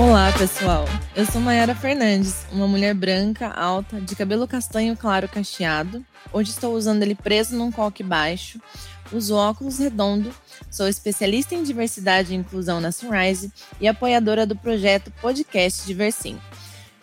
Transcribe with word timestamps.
Olá, 0.00 0.32
pessoal. 0.32 0.86
Eu 1.14 1.26
sou 1.26 1.42
Mayara 1.42 1.74
Fernandes, 1.74 2.46
uma 2.50 2.66
mulher 2.66 2.94
branca, 2.94 3.48
alta, 3.48 4.00
de 4.00 4.16
cabelo 4.16 4.48
castanho 4.48 4.96
claro 4.96 5.28
cacheado. 5.28 6.02
Hoje 6.32 6.52
estou 6.52 6.74
usando 6.74 7.02
ele 7.02 7.14
preso 7.14 7.54
num 7.54 7.70
coque 7.70 8.02
baixo. 8.02 8.58
Uso 9.12 9.36
óculos 9.36 9.78
redondo. 9.78 10.32
Sou 10.70 10.88
especialista 10.88 11.54
em 11.54 11.62
diversidade 11.62 12.32
e 12.32 12.36
inclusão 12.36 12.80
na 12.80 12.90
Sunrise 12.90 13.52
e 13.78 13.86
apoiadora 13.86 14.46
do 14.46 14.56
projeto 14.56 15.12
Podcast 15.20 15.86
Diversim. 15.86 16.40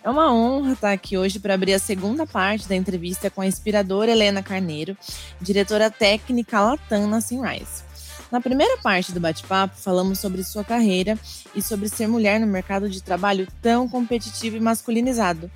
É 0.03 0.09
uma 0.09 0.33
honra 0.33 0.73
estar 0.73 0.91
aqui 0.91 1.19
hoje 1.19 1.39
para 1.39 1.53
abrir 1.53 1.75
a 1.75 1.79
segunda 1.79 2.25
parte 2.25 2.67
da 2.67 2.75
entrevista 2.75 3.29
com 3.29 3.41
a 3.41 3.45
inspiradora 3.45 4.11
Helena 4.11 4.41
Carneiro, 4.41 4.97
diretora 5.39 5.91
técnica 5.91 6.59
Latam 6.59 7.05
na 7.05 7.21
Sunrise. 7.21 7.86
Na 8.31 8.41
primeira 8.41 8.77
parte 8.77 9.11
do 9.11 9.19
bate-papo, 9.19 9.77
falamos 9.77 10.19
sobre 10.19 10.43
sua 10.43 10.63
carreira 10.63 11.17
e 11.55 11.61
sobre 11.61 11.87
ser 11.87 12.07
mulher 12.07 12.39
no 12.39 12.47
mercado 12.47 12.89
de 12.89 13.01
trabalho 13.01 13.47
tão 13.61 13.87
competitivo 13.87 14.57
e 14.57 14.59
masculinizado. 14.59 15.49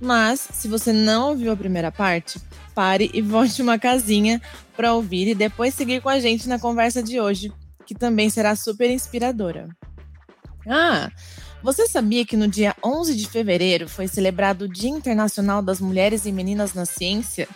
Mas, 0.00 0.40
se 0.52 0.68
você 0.68 0.92
não 0.92 1.30
ouviu 1.30 1.52
a 1.52 1.56
primeira 1.56 1.92
parte, 1.92 2.40
pare 2.74 3.10
e 3.12 3.20
volte 3.20 3.62
uma 3.62 3.78
casinha 3.78 4.40
para 4.76 4.94
ouvir 4.94 5.28
e 5.28 5.34
depois 5.34 5.74
seguir 5.74 6.00
com 6.00 6.08
a 6.08 6.20
gente 6.20 6.48
na 6.48 6.58
conversa 6.58 7.02
de 7.02 7.20
hoje, 7.20 7.52
que 7.86 7.94
também 7.94 8.30
será 8.30 8.54
super 8.54 8.90
inspiradora. 8.90 9.68
Ah, 10.68 11.10
você 11.62 11.88
sabia 11.88 12.24
que 12.24 12.36
no 12.36 12.46
dia 12.46 12.74
11 12.84 13.16
de 13.16 13.26
fevereiro 13.28 13.88
foi 13.88 14.06
celebrado 14.06 14.62
o 14.66 14.68
Dia 14.68 14.90
Internacional 14.90 15.60
das 15.62 15.80
Mulheres 15.80 16.26
e 16.26 16.32
Meninas 16.32 16.74
na 16.74 16.84
Ciência? 16.84 17.48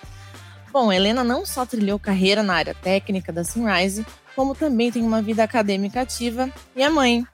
Bom, 0.73 0.91
Helena 0.91 1.23
não 1.23 1.45
só 1.45 1.67
trilhou 1.67 1.99
carreira 1.99 2.43
na 2.43 2.55
área 2.55 2.75
técnica 2.75 3.31
da 3.31 3.45
Sunrise, 3.45 4.05
como 4.35 4.55
também 4.55 4.91
tem 4.91 5.03
uma 5.03 5.23
vida 5.23 5.43
acadêmica 5.43 6.01
ativa 6.01 6.51
e 6.75 6.83
é 6.83 6.89
mãe. 6.89 7.25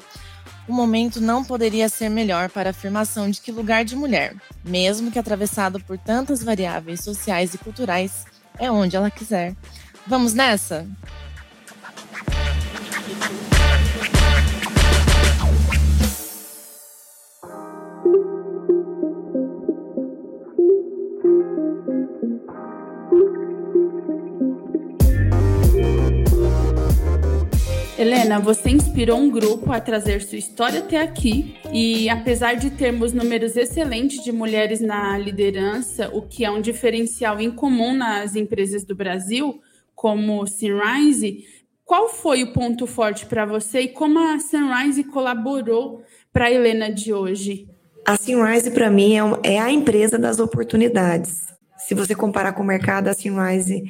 O 0.69 0.73
momento 0.73 1.21
não 1.21 1.43
poderia 1.43 1.89
ser 1.89 2.11
melhor 2.11 2.51
para 2.51 2.69
a 2.69 2.73
afirmação 2.73 3.31
de 3.31 3.41
que 3.41 3.51
lugar 3.51 3.85
de 3.85 3.97
mulher, 3.97 4.35
mesmo 4.63 5.11
que 5.11 5.19
atravessado 5.19 5.81
por 5.81 5.97
tantas 5.97 6.43
variáveis 6.43 7.03
sociais 7.03 7.55
e 7.55 7.59
culturais, 7.59 8.27
é 8.59 8.71
onde 8.71 8.95
ela 8.95 9.11
quiser. 9.11 9.55
Vamos 10.07 10.35
nessa? 10.35 10.87
Helena, 27.99 28.39
você 28.39 28.71
inspirou 28.71 29.19
um 29.19 29.29
grupo 29.29 29.73
a 29.73 29.81
trazer 29.81 30.23
sua 30.23 30.39
história 30.39 30.79
até 30.79 31.03
aqui 31.03 31.57
e, 31.73 32.09
apesar 32.09 32.55
de 32.55 32.71
termos 32.71 33.13
números 33.13 33.57
excelentes 33.57 34.23
de 34.23 34.31
mulheres 34.31 34.81
na 34.81 35.19
liderança, 35.19 36.09
o 36.13 36.23
que 36.23 36.45
é 36.45 36.51
um 36.51 36.61
diferencial 36.61 37.41
incomum 37.41 37.93
nas 37.93 38.37
empresas 38.37 38.85
do 38.85 38.95
Brasil, 38.95 39.61
como 39.97 40.47
Sunrise, 40.47 41.45
qual 41.85 42.09
foi 42.09 42.45
o 42.45 42.53
ponto 42.53 42.87
forte 42.87 43.27
para 43.27 43.45
você 43.45 43.81
e 43.81 43.89
como 43.89 44.21
a 44.21 44.39
Sunrise 44.39 45.03
colaborou 45.03 46.05
para 46.33 46.45
a 46.45 46.53
Helena 46.53 46.93
de 46.93 47.13
hoje? 47.13 47.67
A 48.07 48.17
Sunrise, 48.17 48.71
para 48.71 48.89
mim, 48.89 49.17
é, 49.17 49.55
é 49.55 49.59
a 49.59 49.73
empresa 49.73 50.17
das 50.17 50.39
oportunidades. 50.39 51.49
Se 51.77 51.95
você 51.95 52.15
comparar 52.15 52.53
com 52.53 52.63
o 52.63 52.67
mercado, 52.67 53.09
a 53.09 53.15
Sunrise 53.15 53.83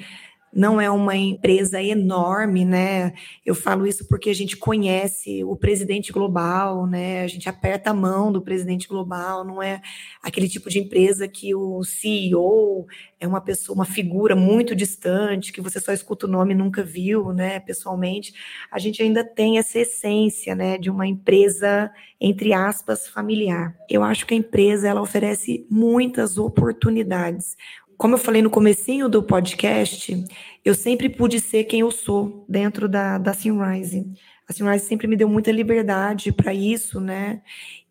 não 0.52 0.80
é 0.80 0.90
uma 0.90 1.16
empresa 1.16 1.82
enorme, 1.82 2.64
né? 2.64 3.12
Eu 3.44 3.54
falo 3.54 3.86
isso 3.86 4.06
porque 4.08 4.30
a 4.30 4.34
gente 4.34 4.56
conhece 4.56 5.44
o 5.44 5.54
presidente 5.56 6.12
global, 6.12 6.86
né? 6.86 7.22
A 7.22 7.26
gente 7.26 7.48
aperta 7.48 7.90
a 7.90 7.94
mão 7.94 8.32
do 8.32 8.40
presidente 8.40 8.88
global, 8.88 9.44
não 9.44 9.62
é 9.62 9.80
aquele 10.22 10.48
tipo 10.48 10.70
de 10.70 10.78
empresa 10.78 11.28
que 11.28 11.54
o 11.54 11.82
CEO 11.84 12.86
é 13.20 13.26
uma 13.26 13.40
pessoa, 13.40 13.74
uma 13.74 13.84
figura 13.84 14.34
muito 14.34 14.74
distante, 14.74 15.52
que 15.52 15.60
você 15.60 15.80
só 15.80 15.92
escuta 15.92 16.26
o 16.26 16.30
nome 16.30 16.54
e 16.54 16.56
nunca 16.56 16.82
viu, 16.82 17.32
né? 17.32 17.60
Pessoalmente, 17.60 18.32
a 18.70 18.78
gente 18.78 19.02
ainda 19.02 19.24
tem 19.24 19.58
essa 19.58 19.78
essência, 19.78 20.54
né, 20.54 20.78
de 20.78 20.90
uma 20.90 21.06
empresa 21.06 21.90
entre 22.20 22.52
aspas 22.52 23.08
familiar. 23.08 23.76
Eu 23.88 24.02
acho 24.02 24.26
que 24.26 24.34
a 24.34 24.36
empresa 24.36 24.88
ela 24.88 25.00
oferece 25.00 25.66
muitas 25.70 26.38
oportunidades 26.38 27.56
como 27.98 28.14
eu 28.14 28.18
falei 28.18 28.40
no 28.40 28.48
comecinho 28.48 29.08
do 29.08 29.24
podcast, 29.24 30.24
eu 30.64 30.72
sempre 30.72 31.08
pude 31.08 31.40
ser 31.40 31.64
quem 31.64 31.80
eu 31.80 31.90
sou 31.90 32.46
dentro 32.48 32.88
da, 32.88 33.18
da 33.18 33.34
Sunrise. 33.34 34.06
A 34.48 34.52
Sunrise 34.52 34.86
sempre 34.86 35.08
me 35.08 35.16
deu 35.16 35.28
muita 35.28 35.50
liberdade 35.50 36.30
para 36.30 36.54
isso, 36.54 37.00
né? 37.00 37.42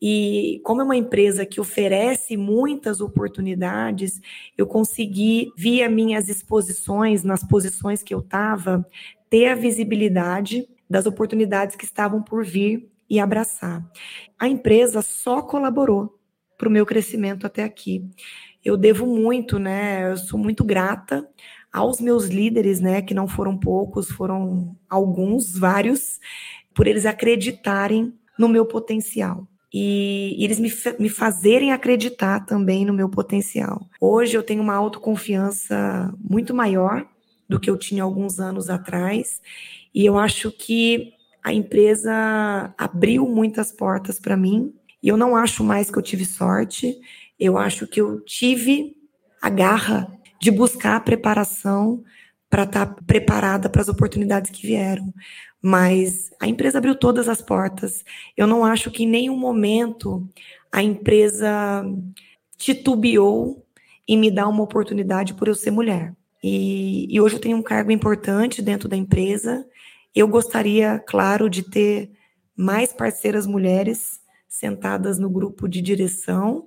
E 0.02 0.62
como 0.64 0.80
é 0.80 0.86
uma 0.86 0.96
empresa 0.96 1.46
que 1.46 1.60
oferece 1.60 2.38
muitas 2.38 3.02
oportunidades, 3.02 4.22
eu 4.58 4.66
consegui, 4.66 5.52
via 5.58 5.90
minhas 5.90 6.30
exposições, 6.30 7.24
nas 7.24 7.44
posições 7.44 8.02
que 8.02 8.14
eu 8.14 8.20
estava, 8.20 8.88
ter 9.30 9.48
a 9.50 9.56
visibilidade 9.56 10.66
das 10.90 11.06
oportunidades 11.06 11.76
que 11.76 11.84
estavam 11.84 12.24
por 12.24 12.46
vir 12.46 12.90
e 13.10 13.20
abraçar. 13.20 13.86
A 14.40 14.48
empresa 14.48 15.02
só 15.02 15.42
colaborou 15.42 16.18
para 16.58 16.70
o 16.70 16.72
meu 16.72 16.86
crescimento 16.86 17.46
até 17.46 17.64
aqui 17.64 18.10
eu 18.68 18.76
devo 18.76 19.06
muito, 19.06 19.58
né? 19.58 20.12
Eu 20.12 20.18
sou 20.18 20.38
muito 20.38 20.64
grata 20.64 21.26
aos 21.72 22.02
meus 22.02 22.26
líderes, 22.26 22.82
né? 22.82 23.02
Que 23.02 23.14
não 23.14 23.28
foram 23.28 23.58
poucos, 23.58 24.12
foram 24.12 24.76
alguns, 24.90 25.58
vários, 25.58 26.20
por 26.74 26.86
eles 26.86 27.06
acreditarem 27.06 28.14
no 28.38 28.50
meu 28.50 28.66
potencial. 28.66 29.48
E, 29.74 30.36
e 30.38 30.44
eles 30.44 30.60
me, 30.60 30.72
me 31.00 31.08
fazerem 31.08 31.72
acreditar 31.72 32.46
também 32.46 32.86
no 32.86 32.94
meu 32.94 33.08
potencial. 33.08 33.88
Hoje 34.02 34.36
eu 34.36 34.44
tenho 34.44 34.62
uma 34.62 34.76
autoconfiança 34.76 36.14
muito 36.20 36.54
maior 36.54 37.08
do 37.48 37.60
que 37.60 37.70
eu 37.70 37.78
tinha 37.78 38.04
alguns 38.04 38.40
anos 38.40 38.70
atrás, 38.70 39.42
e 39.96 40.06
eu 40.06 40.18
acho 40.18 40.52
que 40.52 41.14
a 41.42 41.54
empresa 41.54 42.74
abriu 42.78 43.26
muitas 43.26 43.72
portas 43.72 44.20
para 44.20 44.36
mim, 44.36 44.74
e 45.02 45.08
eu 45.08 45.16
não 45.16 45.36
acho 45.38 45.64
mais 45.64 45.90
que 45.90 45.98
eu 45.98 46.02
tive 46.02 46.26
sorte, 46.26 47.00
eu 47.40 47.58
acho 47.58 47.88
que 47.88 48.02
eu 48.02 48.22
tive 48.22 48.96
a 49.42 49.50
garra 49.50 50.12
de 50.42 50.52
buscar 50.52 50.96
a 50.96 51.00
preparação 51.00 52.04
para 52.50 52.64
estar 52.64 52.86
tá 52.86 53.02
preparada 53.06 53.70
para 53.70 53.82
as 53.82 53.90
oportunidades 53.90 54.52
que 54.52 54.66
vieram. 54.66 55.14
Mas 55.62 56.30
a 56.40 56.48
empresa 56.48 56.78
abriu 56.78 56.96
todas 56.96 57.28
as 57.28 57.42
portas. 57.42 58.04
Eu 58.36 58.48
não 58.48 58.64
acho 58.64 58.90
que 58.92 59.04
em 59.04 59.08
nenhum 59.08 59.38
momento 59.38 60.28
a 60.72 60.82
empresa 60.82 61.84
titubeou 62.58 63.66
em 64.08 64.18
me 64.18 64.32
dar 64.32 64.48
uma 64.48 64.64
oportunidade 64.64 65.34
por 65.34 65.48
eu 65.48 65.56
ser 65.56 65.72
mulher. 65.72 66.16
E, 66.44 67.14
e 67.14 67.20
hoje 67.20 67.36
eu 67.36 67.42
tenho 67.42 67.58
um 67.58 67.64
cargo 67.64 67.92
importante 67.92 68.62
dentro 68.62 68.88
da 68.88 68.96
empresa. 68.96 69.66
Eu 70.16 70.28
gostaria, 70.28 71.04
claro, 71.06 71.50
de 71.50 71.64
ter 71.64 72.12
mais 72.56 72.94
parceiras 72.94 73.46
mulheres 73.46 74.22
sentadas 74.48 75.20
no 75.20 75.30
grupo 75.30 75.68
de 75.68 75.82
direção 75.82 76.67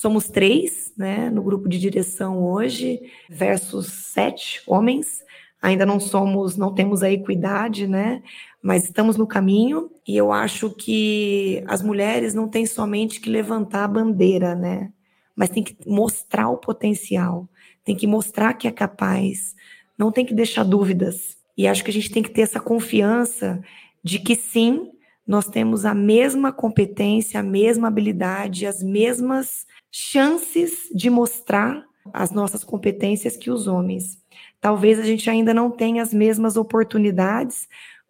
Somos 0.00 0.28
três, 0.28 0.94
né, 0.96 1.28
no 1.28 1.42
grupo 1.42 1.68
de 1.68 1.78
direção 1.78 2.42
hoje, 2.42 3.02
versus 3.28 3.88
sete 3.88 4.62
homens. 4.66 5.22
Ainda 5.60 5.84
não 5.84 6.00
somos, 6.00 6.56
não 6.56 6.74
temos 6.74 7.02
a 7.02 7.10
equidade, 7.10 7.86
né? 7.86 8.22
Mas 8.62 8.84
estamos 8.84 9.18
no 9.18 9.26
caminho 9.26 9.90
e 10.08 10.16
eu 10.16 10.32
acho 10.32 10.70
que 10.70 11.62
as 11.66 11.82
mulheres 11.82 12.32
não 12.32 12.48
têm 12.48 12.64
somente 12.64 13.20
que 13.20 13.28
levantar 13.28 13.84
a 13.84 13.88
bandeira, 13.88 14.54
né? 14.54 14.90
Mas 15.36 15.50
tem 15.50 15.62
que 15.62 15.76
mostrar 15.86 16.48
o 16.48 16.56
potencial, 16.56 17.46
tem 17.84 17.94
que 17.94 18.06
mostrar 18.06 18.54
que 18.54 18.66
é 18.66 18.72
capaz, 18.72 19.54
não 19.98 20.10
tem 20.10 20.24
que 20.24 20.32
deixar 20.32 20.64
dúvidas. 20.64 21.36
E 21.58 21.68
acho 21.68 21.84
que 21.84 21.90
a 21.90 21.94
gente 21.94 22.10
tem 22.10 22.22
que 22.22 22.30
ter 22.30 22.40
essa 22.40 22.58
confiança 22.58 23.60
de 24.02 24.18
que 24.18 24.34
sim, 24.34 24.92
nós 25.30 25.46
temos 25.46 25.84
a 25.84 25.94
mesma 25.94 26.52
competência, 26.52 27.38
a 27.38 27.42
mesma 27.42 27.86
habilidade, 27.86 28.66
as 28.66 28.82
mesmas 28.82 29.64
chances 29.88 30.88
de 30.92 31.08
mostrar 31.08 31.86
as 32.12 32.32
nossas 32.32 32.64
competências 32.64 33.36
que 33.36 33.48
os 33.48 33.68
homens. 33.68 34.20
Talvez 34.60 34.98
a 34.98 35.04
gente 35.04 35.30
ainda 35.30 35.54
não 35.54 35.70
tenha 35.70 36.02
as 36.02 36.12
mesmas 36.12 36.56
oportunidades, 36.56 37.68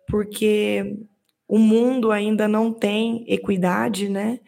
porque 0.09 0.97
o 1.47 1.59
mundo 1.59 2.11
ainda 2.11 2.49
não 2.49 2.73
tem 2.73 3.23
equidade, 3.29 4.09
né? 4.09 4.41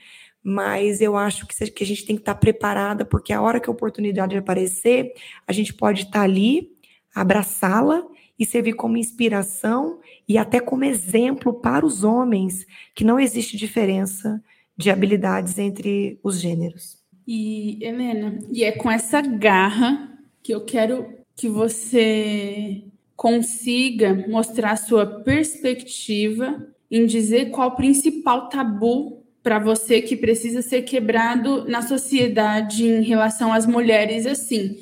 Mas 0.42 1.02
eu 1.02 1.14
acho 1.14 1.46
que 1.46 1.84
a 1.84 1.86
gente 1.86 2.06
tem 2.06 2.16
que 2.16 2.22
estar 2.22 2.36
preparada, 2.36 3.04
porque 3.04 3.34
a 3.34 3.42
hora 3.42 3.60
que 3.60 3.68
a 3.68 3.72
oportunidade 3.72 4.34
aparecer, 4.34 5.12
a 5.46 5.52
gente 5.52 5.74
pode 5.74 6.04
estar 6.04 6.22
ali, 6.22 6.70
abraçá-la 7.14 8.02
e 8.42 8.46
servir 8.46 8.72
como 8.72 8.96
inspiração 8.96 10.00
e 10.28 10.36
até 10.36 10.58
como 10.58 10.82
exemplo 10.82 11.54
para 11.54 11.86
os 11.86 12.02
homens 12.02 12.66
que 12.92 13.04
não 13.04 13.20
existe 13.20 13.56
diferença 13.56 14.42
de 14.76 14.90
habilidades 14.90 15.58
entre 15.58 16.18
os 16.24 16.40
gêneros. 16.40 16.98
E, 17.24 17.78
Helena, 17.80 18.40
e 18.50 18.64
é 18.64 18.72
com 18.72 18.90
essa 18.90 19.20
garra 19.20 20.18
que 20.42 20.52
eu 20.52 20.64
quero 20.64 21.06
que 21.36 21.48
você 21.48 22.82
consiga 23.14 24.12
mostrar 24.28 24.74
sua 24.74 25.06
perspectiva 25.06 26.66
em 26.90 27.06
dizer 27.06 27.50
qual 27.50 27.68
o 27.68 27.76
principal 27.76 28.48
tabu 28.48 29.22
para 29.40 29.60
você 29.60 30.02
que 30.02 30.16
precisa 30.16 30.62
ser 30.62 30.82
quebrado 30.82 31.64
na 31.68 31.80
sociedade 31.80 32.84
em 32.84 33.02
relação 33.02 33.52
às 33.52 33.66
mulheres 33.66 34.26
assim, 34.26 34.80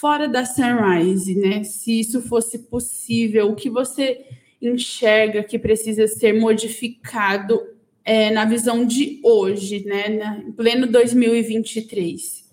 fora 0.00 0.26
da 0.26 0.46
Sunrise, 0.46 1.34
né? 1.34 1.62
Se 1.62 2.00
isso 2.00 2.22
fosse 2.22 2.58
possível, 2.58 3.50
o 3.50 3.54
que 3.54 3.68
você 3.68 4.24
enxerga 4.60 5.42
que 5.42 5.58
precisa 5.58 6.06
ser 6.06 6.40
modificado 6.40 7.60
é, 8.02 8.30
na 8.30 8.46
visão 8.46 8.84
de 8.84 9.20
hoje, 9.22 9.84
né? 9.84 10.08
Na, 10.08 10.38
em 10.38 10.52
pleno 10.52 10.86
2023? 10.86 12.48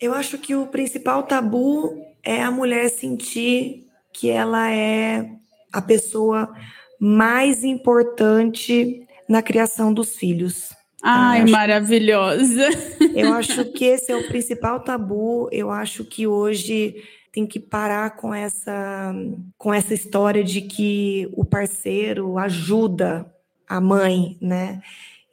Eu 0.00 0.14
acho 0.14 0.38
que 0.38 0.54
o 0.54 0.68
principal 0.68 1.24
tabu 1.24 2.00
é 2.22 2.40
a 2.40 2.52
mulher 2.52 2.88
sentir 2.88 3.84
que 4.12 4.30
ela 4.30 4.70
é 4.72 5.28
a 5.72 5.82
pessoa 5.82 6.54
mais 7.00 7.64
importante 7.64 9.06
na 9.28 9.42
criação 9.42 9.92
dos 9.92 10.14
filhos. 10.14 10.70
Ai, 11.02 11.42
eu 11.42 11.48
maravilhosa! 11.48 12.68
eu 13.14 13.32
acho 13.34 13.64
que 13.72 13.84
esse 13.84 14.12
é 14.12 14.16
o 14.16 14.28
principal 14.28 14.80
tabu. 14.80 15.48
Eu 15.50 15.70
acho 15.70 16.04
que 16.04 16.26
hoje 16.26 17.02
tem 17.32 17.46
que 17.46 17.58
parar 17.58 18.16
com 18.16 18.32
essa 18.32 19.14
com 19.58 19.74
essa 19.74 19.94
história 19.94 20.44
de 20.44 20.60
que 20.60 21.28
o 21.32 21.44
parceiro 21.44 22.38
ajuda 22.38 23.26
a 23.66 23.80
mãe, 23.80 24.36
né? 24.40 24.80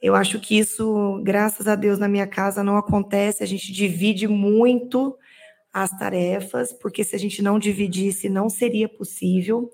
Eu 0.01 0.16
acho 0.16 0.39
que 0.39 0.57
isso, 0.57 1.21
graças 1.24 1.68
a 1.68 1.75
Deus, 1.75 2.00
na 2.00 2.07
minha 2.07 2.25
casa 2.25 2.63
não 2.63 2.77
acontece. 2.77 3.44
A 3.44 3.48
gente 3.48 3.71
divide 3.71 4.27
muito 4.27 5.16
as 5.74 5.92
tarefas, 5.92 6.71
porque 6.74 7.04
se 7.04 7.16
a 7.16 7.19
gente 7.19 7.42
não 7.42 7.60
dividisse, 7.60 8.30
não 8.30 8.50
seria 8.50 8.88
possível. 8.88 9.69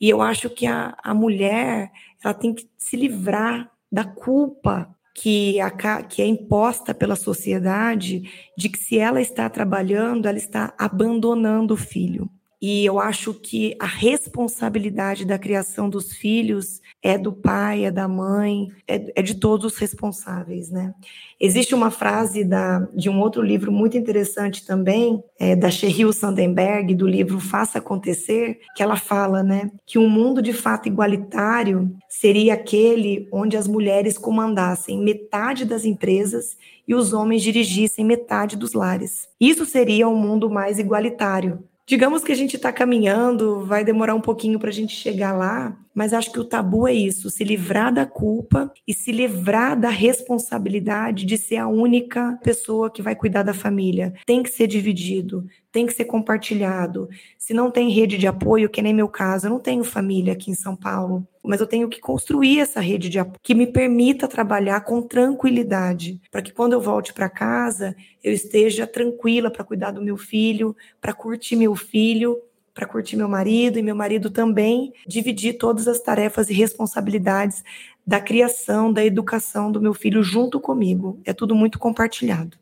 E 0.00 0.08
eu 0.08 0.22
acho 0.22 0.48
que 0.48 0.66
a, 0.66 0.96
a 1.02 1.12
mulher 1.12 1.90
ela 2.22 2.32
tem 2.32 2.54
que 2.54 2.68
se 2.78 2.96
livrar 2.96 3.70
da 3.90 4.04
culpa 4.04 4.93
que, 5.14 5.60
a, 5.60 5.70
que 6.02 6.20
é 6.20 6.26
imposta 6.26 6.92
pela 6.92 7.14
sociedade 7.14 8.22
de 8.58 8.68
que 8.68 8.78
se 8.78 8.98
ela 8.98 9.20
está 9.20 9.48
trabalhando, 9.48 10.26
ela 10.26 10.38
está 10.38 10.74
abandonando 10.76 11.74
o 11.74 11.76
filho. 11.76 12.28
E 12.66 12.82
eu 12.82 12.98
acho 12.98 13.34
que 13.34 13.76
a 13.78 13.84
responsabilidade 13.84 15.26
da 15.26 15.38
criação 15.38 15.90
dos 15.90 16.14
filhos 16.14 16.80
é 17.02 17.18
do 17.18 17.30
pai, 17.30 17.84
é 17.84 17.90
da 17.90 18.08
mãe, 18.08 18.68
é, 18.88 19.12
é 19.16 19.20
de 19.20 19.34
todos 19.34 19.74
os 19.74 19.78
responsáveis, 19.78 20.70
né? 20.70 20.94
Existe 21.38 21.74
uma 21.74 21.90
frase 21.90 22.42
da, 22.42 22.78
de 22.94 23.10
um 23.10 23.20
outro 23.20 23.42
livro 23.42 23.70
muito 23.70 23.98
interessante 23.98 24.64
também, 24.64 25.22
é, 25.38 25.54
da 25.54 25.70
Sheryl 25.70 26.10
Sandenberg, 26.10 26.94
do 26.94 27.06
livro 27.06 27.38
Faça 27.38 27.76
Acontecer, 27.80 28.60
que 28.74 28.82
ela 28.82 28.96
fala, 28.96 29.42
né, 29.42 29.70
que 29.84 29.98
um 29.98 30.08
mundo 30.08 30.40
de 30.40 30.54
fato 30.54 30.88
igualitário 30.88 31.94
seria 32.08 32.54
aquele 32.54 33.28
onde 33.30 33.58
as 33.58 33.68
mulheres 33.68 34.16
comandassem 34.16 35.04
metade 35.04 35.66
das 35.66 35.84
empresas 35.84 36.56
e 36.88 36.94
os 36.94 37.12
homens 37.12 37.42
dirigissem 37.42 38.06
metade 38.06 38.56
dos 38.56 38.72
lares. 38.72 39.28
Isso 39.38 39.66
seria 39.66 40.08
um 40.08 40.16
mundo 40.16 40.48
mais 40.48 40.78
igualitário, 40.78 41.62
Digamos 41.86 42.24
que 42.24 42.32
a 42.32 42.34
gente 42.34 42.56
está 42.56 42.72
caminhando, 42.72 43.66
vai 43.66 43.84
demorar 43.84 44.14
um 44.14 44.20
pouquinho 44.20 44.58
para 44.58 44.70
a 44.70 44.72
gente 44.72 44.94
chegar 44.96 45.32
lá, 45.32 45.76
mas 45.94 46.14
acho 46.14 46.32
que 46.32 46.40
o 46.40 46.44
tabu 46.44 46.88
é 46.88 46.94
isso: 46.94 47.28
se 47.28 47.44
livrar 47.44 47.92
da 47.92 48.06
culpa 48.06 48.72
e 48.88 48.94
se 48.94 49.12
livrar 49.12 49.78
da 49.78 49.90
responsabilidade 49.90 51.26
de 51.26 51.36
ser 51.36 51.56
a 51.56 51.68
única 51.68 52.38
pessoa 52.42 52.90
que 52.90 53.02
vai 53.02 53.14
cuidar 53.14 53.42
da 53.42 53.52
família. 53.52 54.14
Tem 54.24 54.42
que 54.42 54.48
ser 54.48 54.66
dividido, 54.66 55.46
tem 55.70 55.84
que 55.84 55.92
ser 55.92 56.06
compartilhado. 56.06 57.06
Se 57.38 57.52
não 57.52 57.70
tem 57.70 57.90
rede 57.90 58.16
de 58.16 58.26
apoio, 58.26 58.70
que 58.70 58.80
nem 58.80 58.94
meu 58.94 59.08
caso, 59.08 59.46
eu 59.46 59.50
não 59.50 59.60
tenho 59.60 59.84
família 59.84 60.32
aqui 60.32 60.50
em 60.50 60.54
São 60.54 60.74
Paulo, 60.74 61.28
mas 61.44 61.60
eu 61.60 61.66
tenho 61.66 61.88
que 61.88 62.00
construir 62.00 62.60
essa 62.60 62.80
rede 62.80 63.08
de 63.08 63.18
apoio 63.18 63.38
que 63.42 63.54
me 63.54 63.66
permita 63.66 64.26
trabalhar 64.26 64.80
com 64.80 65.02
tranquilidade, 65.02 66.20
para 66.30 66.40
que 66.40 66.52
quando 66.52 66.72
eu 66.72 66.80
volte 66.80 67.12
para 67.12 67.28
casa, 67.28 67.94
eu 68.22 68.32
esteja 68.32 68.86
tranquila 68.86 69.50
para 69.50 69.64
cuidar 69.64 69.90
do 69.90 70.02
meu 70.02 70.16
filho, 70.16 70.74
para 71.00 71.12
curtir 71.12 71.56
meu 71.56 71.74
filho, 71.76 72.40
para 72.72 72.86
curtir 72.86 73.16
meu 73.16 73.28
marido 73.28 73.78
e 73.78 73.82
meu 73.82 73.94
marido 73.94 74.30
também 74.30 74.92
dividir 75.06 75.58
todas 75.58 75.86
as 75.86 76.00
tarefas 76.00 76.50
e 76.50 76.54
responsabilidades 76.54 77.62
da 78.06 78.20
criação, 78.20 78.92
da 78.92 79.04
educação 79.04 79.70
do 79.70 79.80
meu 79.80 79.94
filho 79.94 80.22
junto 80.22 80.58
comigo. 80.58 81.20
É 81.24 81.32
tudo 81.32 81.54
muito 81.54 81.78
compartilhado. 81.78 82.58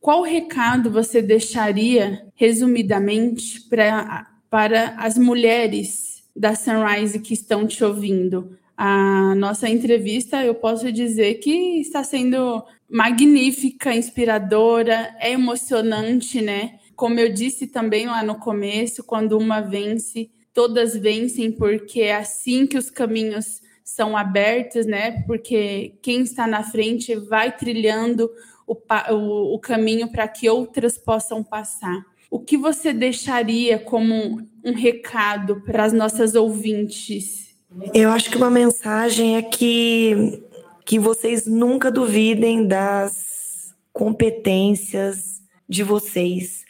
Qual 0.00 0.22
recado 0.22 0.90
você 0.90 1.22
deixaria, 1.22 2.26
resumidamente, 2.34 3.60
pra, 3.62 4.26
para 4.50 4.94
as 4.98 5.16
mulheres 5.16 6.13
da 6.34 6.54
Sunrise 6.54 7.18
que 7.20 7.34
estão 7.34 7.66
te 7.66 7.84
ouvindo? 7.84 8.58
A 8.76 9.34
nossa 9.36 9.68
entrevista, 9.68 10.44
eu 10.44 10.54
posso 10.54 10.90
dizer 10.90 11.34
que 11.34 11.80
está 11.80 12.02
sendo 12.02 12.64
magnífica, 12.88 13.94
inspiradora, 13.94 15.14
é 15.20 15.32
emocionante, 15.32 16.40
né? 16.40 16.78
Como 16.96 17.18
eu 17.18 17.32
disse 17.32 17.66
também 17.66 18.06
lá 18.06 18.22
no 18.22 18.36
começo, 18.36 19.04
quando 19.04 19.38
uma 19.38 19.60
vence, 19.60 20.30
todas 20.52 20.96
vencem, 20.96 21.52
porque 21.52 22.02
é 22.02 22.16
assim 22.16 22.66
que 22.66 22.78
os 22.78 22.90
caminhos 22.90 23.60
são 23.84 24.16
abertos, 24.16 24.86
né? 24.86 25.22
Porque 25.26 25.94
quem 26.02 26.22
está 26.22 26.46
na 26.46 26.62
frente 26.62 27.14
vai 27.14 27.56
trilhando 27.56 28.30
o, 28.66 28.74
o, 29.12 29.54
o 29.54 29.58
caminho 29.58 30.08
para 30.10 30.26
que 30.26 30.48
outras 30.48 30.96
possam 30.96 31.44
passar. 31.44 32.04
O 32.34 32.40
que 32.40 32.56
você 32.56 32.92
deixaria 32.92 33.78
como 33.78 34.44
um 34.64 34.72
recado 34.74 35.60
para 35.60 35.84
as 35.84 35.92
nossas 35.92 36.34
ouvintes? 36.34 37.54
Eu 37.94 38.10
acho 38.10 38.28
que 38.28 38.36
uma 38.36 38.50
mensagem 38.50 39.36
é 39.36 39.42
que, 39.42 40.42
que 40.84 40.98
vocês 40.98 41.46
nunca 41.46 41.92
duvidem 41.92 42.66
das 42.66 43.72
competências 43.92 45.40
de 45.68 45.84
vocês. 45.84 46.63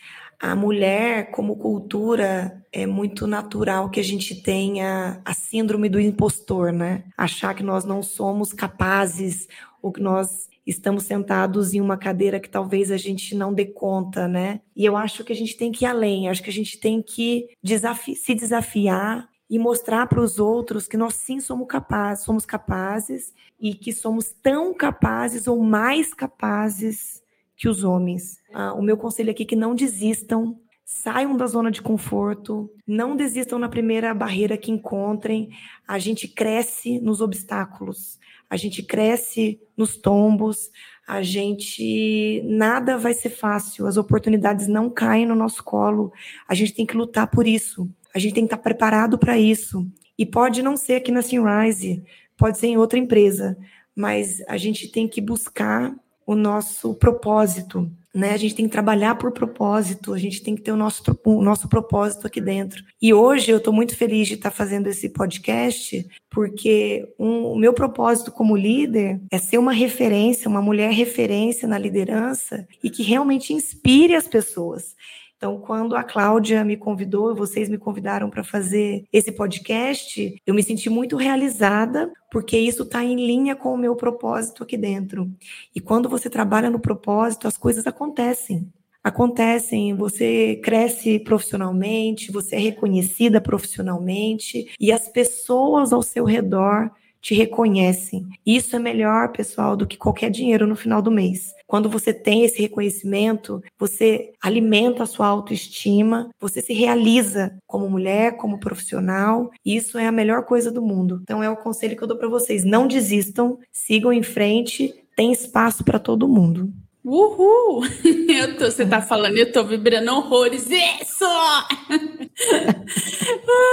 A 0.46 0.55
mulher, 0.55 1.31
como 1.31 1.56
cultura, 1.56 2.62
é 2.70 2.85
muito 2.85 3.26
natural 3.26 3.88
que 3.88 3.99
a 3.99 4.05
gente 4.05 4.43
tenha 4.43 5.19
a 5.25 5.32
síndrome 5.32 5.88
do 5.88 5.99
impostor, 5.99 6.70
né? 6.70 7.05
Achar 7.17 7.55
que 7.55 7.62
nós 7.62 7.87
não 7.87 8.02
somos 8.02 8.52
capazes 8.52 9.49
ou 9.81 9.91
que 9.91 10.02
nós 10.02 10.50
estamos 10.67 11.05
sentados 11.05 11.73
em 11.73 11.81
uma 11.81 11.96
cadeira 11.96 12.38
que 12.38 12.50
talvez 12.50 12.91
a 12.91 12.99
gente 12.99 13.35
não 13.35 13.55
dê 13.55 13.64
conta, 13.64 14.29
né? 14.29 14.61
E 14.76 14.85
eu 14.85 14.99
acho 14.99 15.25
que 15.25 15.32
a 15.32 15.37
gente 15.37 15.56
tem 15.56 15.73
que 15.73 15.87
ir 15.87 15.88
além, 15.88 16.29
acho 16.29 16.43
que 16.43 16.50
a 16.50 16.52
gente 16.52 16.79
tem 16.79 17.00
que 17.00 17.49
desafi 17.62 18.14
se 18.14 18.35
desafiar 18.35 19.26
e 19.49 19.58
mostrar 19.58 20.06
para 20.08 20.20
os 20.20 20.38
outros 20.38 20.87
que 20.87 20.99
nós 20.99 21.14
sim 21.14 21.40
somos 21.40 21.67
capazes, 21.67 22.23
somos 22.23 22.44
capazes 22.44 23.33
e 23.59 23.75
que 23.75 23.95
somos 23.95 24.35
tão 24.42 24.75
capazes 24.75 25.47
ou 25.47 25.62
mais 25.62 26.12
capazes 26.12 27.24
que 27.56 27.68
os 27.68 27.84
homens. 27.84 28.38
Ah, 28.52 28.75
o 28.75 28.82
meu 28.82 28.96
conselho 28.96 29.30
aqui 29.30 29.42
é 29.42 29.46
que 29.46 29.56
não 29.56 29.75
desistam, 29.75 30.58
saiam 30.84 31.37
da 31.37 31.46
zona 31.46 31.70
de 31.70 31.80
conforto, 31.80 32.70
não 32.87 33.16
desistam 33.16 33.58
na 33.58 33.68
primeira 33.68 34.12
barreira 34.14 34.56
que 34.56 34.70
encontrem. 34.70 35.50
A 35.87 35.99
gente 35.99 36.28
cresce 36.28 37.00
nos 37.00 37.20
obstáculos 37.20 38.18
a 38.49 38.56
gente 38.56 38.82
cresce 38.82 39.61
nos 39.76 39.96
tombos, 39.96 40.70
a 41.06 41.23
gente 41.23 42.40
nada 42.44 42.96
vai 42.96 43.12
ser 43.12 43.30
fácil, 43.30 43.87
as 43.87 43.96
oportunidades 43.96 44.68
não 44.68 44.88
caem 44.88 45.26
no 45.26 45.34
nosso 45.34 45.62
colo. 45.64 46.12
A 46.46 46.54
gente 46.54 46.73
tem 46.73 46.87
que 46.87 46.96
lutar 46.96 47.26
por 47.26 47.46
isso. 47.46 47.88
A 48.14 48.18
gente 48.18 48.34
tem 48.34 48.44
que 48.46 48.54
estar 48.54 48.62
preparado 48.62 49.18
para 49.18 49.37
isso. 49.37 49.87
E 50.16 50.25
pode 50.25 50.62
não 50.62 50.76
ser 50.76 50.94
aqui 50.94 51.11
na 51.11 51.20
Sunrise, 51.20 52.02
pode 52.37 52.58
ser 52.58 52.68
em 52.68 52.76
outra 52.76 52.99
empresa, 52.99 53.58
mas 53.94 54.40
a 54.46 54.56
gente 54.56 54.88
tem 54.88 55.08
que 55.08 55.20
buscar 55.20 55.92
o 56.26 56.35
nosso 56.35 56.95
propósito, 56.95 57.90
né? 58.14 58.33
A 58.33 58.37
gente 58.37 58.54
tem 58.54 58.66
que 58.66 58.73
trabalhar 58.73 59.16
por 59.16 59.33
propósito, 59.33 60.14
a 60.14 60.19
gente 60.19 60.43
tem 60.43 60.54
que 60.54 60.62
ter 60.62 60.71
o 60.73 60.76
nosso, 60.76 61.02
o 61.25 61.43
nosso 61.43 61.69
propósito 61.69 62.26
aqui 62.26 62.40
dentro. 62.40 62.83
E 63.02 63.12
hoje 63.12 63.50
eu 63.50 63.59
estou 63.59 63.73
muito 63.73 63.97
feliz 63.97 64.28
de 64.28 64.35
estar 64.35 64.50
fazendo 64.50 64.87
esse 64.87 65.09
podcast, 65.09 66.07
porque 66.31 67.12
um, 67.19 67.52
o 67.52 67.57
meu 67.57 67.73
propósito 67.73 68.31
como 68.31 68.57
líder 68.57 69.21
é 69.31 69.38
ser 69.38 69.59
uma 69.59 69.73
referência, 69.73 70.49
uma 70.49 70.62
mulher 70.62 70.93
referência 70.93 71.66
na 71.66 71.76
liderança 71.76 72.66
e 72.83 72.88
que 72.88 73.02
realmente 73.02 73.52
inspire 73.52 74.14
as 74.14 74.28
pessoas. 74.28 74.95
Então, 75.44 75.58
quando 75.58 75.94
a 75.94 76.02
Cláudia 76.02 76.64
me 76.64 76.74
convidou, 76.74 77.34
vocês 77.34 77.68
me 77.68 77.76
convidaram 77.76 78.30
para 78.30 78.42
fazer 78.42 79.04
esse 79.12 79.30
podcast, 79.30 80.40
eu 80.46 80.54
me 80.54 80.62
senti 80.62 80.88
muito 80.88 81.18
realizada, 81.18 82.10
porque 82.30 82.56
isso 82.56 82.82
está 82.82 83.04
em 83.04 83.14
linha 83.14 83.54
com 83.54 83.74
o 83.74 83.76
meu 83.76 83.94
propósito 83.94 84.62
aqui 84.62 84.74
dentro. 84.78 85.30
E 85.76 85.82
quando 85.82 86.08
você 86.08 86.30
trabalha 86.30 86.70
no 86.70 86.80
propósito, 86.80 87.46
as 87.46 87.58
coisas 87.58 87.86
acontecem. 87.86 88.72
Acontecem, 89.02 89.94
você 89.94 90.58
cresce 90.64 91.18
profissionalmente, 91.18 92.32
você 92.32 92.56
é 92.56 92.60
reconhecida 92.60 93.38
profissionalmente, 93.38 94.72
e 94.80 94.90
as 94.90 95.10
pessoas 95.10 95.92
ao 95.92 96.02
seu 96.02 96.24
redor 96.24 96.90
te 97.20 97.34
reconhecem. 97.34 98.26
Isso 98.46 98.76
é 98.76 98.78
melhor, 98.78 99.30
pessoal, 99.30 99.76
do 99.76 99.86
que 99.86 99.98
qualquer 99.98 100.30
dinheiro 100.30 100.66
no 100.66 100.74
final 100.74 101.02
do 101.02 101.10
mês. 101.10 101.53
Quando 101.66 101.88
você 101.88 102.12
tem 102.12 102.44
esse 102.44 102.61
reconhecimento, 102.61 103.62
você 103.78 104.33
alimenta 104.42 105.02
a 105.02 105.06
sua 105.06 105.26
autoestima, 105.26 106.30
você 106.38 106.61
se 106.61 106.73
realiza 106.73 107.56
como 107.66 107.88
mulher, 107.88 108.37
como 108.37 108.61
profissional. 108.61 109.50
Isso 109.64 109.99
é 109.99 110.06
a 110.06 110.12
melhor 110.12 110.44
coisa 110.44 110.71
do 110.71 110.83
mundo. 110.83 111.21
Então 111.23 111.42
é 111.42 111.50
o 111.50 111.56
conselho 111.56 111.97
que 111.97 112.02
eu 112.02 112.09
dou 112.09 112.18
para 112.18 112.28
vocês: 112.28 112.64
não 112.64 112.87
desistam, 112.87 113.59
sigam 113.73 114.12
em 114.12 114.23
frente, 114.23 114.94
tem 115.16 115.33
espaço 115.33 115.85
para 115.85 115.99
todo 115.99 116.28
mundo. 116.28 116.73
Uhul! 117.04 117.83
Tô, 118.59 118.64
você 118.64 118.87
tá 118.87 119.02
falando, 119.02 119.37
eu 119.37 119.52
tô 119.52 119.62
vibrando 119.62 120.11
horrores. 120.11 120.66
Isso! 120.71 121.25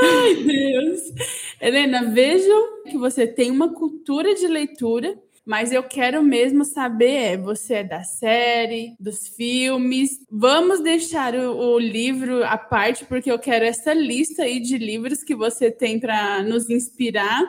Ai, 0.04 0.36
Deus! 0.36 1.14
Helena, 1.62 2.12
vejam 2.12 2.84
que 2.84 2.98
você 2.98 3.26
tem 3.26 3.50
uma 3.50 3.74
cultura 3.74 4.36
de 4.36 4.48
leitura, 4.48 5.18
mas 5.46 5.72
eu 5.72 5.84
quero 5.84 6.24
mesmo 6.24 6.64
saber: 6.64 7.34
é, 7.34 7.38
você 7.38 7.76
é 7.76 7.84
da 7.84 8.04
série, 8.04 8.96
dos 9.00 9.28
filmes. 9.28 10.20
Vamos 10.30 10.82
deixar 10.82 11.34
o, 11.36 11.76
o 11.76 11.80
livro 11.80 12.44
à 12.44 12.58
parte, 12.58 13.06
porque 13.06 13.32
eu 13.32 13.40
quero 13.40 13.66
essa 13.66 13.94
lista 13.94 14.44
aí 14.44 14.60
de 14.60 14.78
livros 14.78 15.24
que 15.24 15.36
você 15.36 15.72
tem 15.72 16.00
para 16.00 16.44
nos 16.44 16.70
inspirar. 16.70 17.42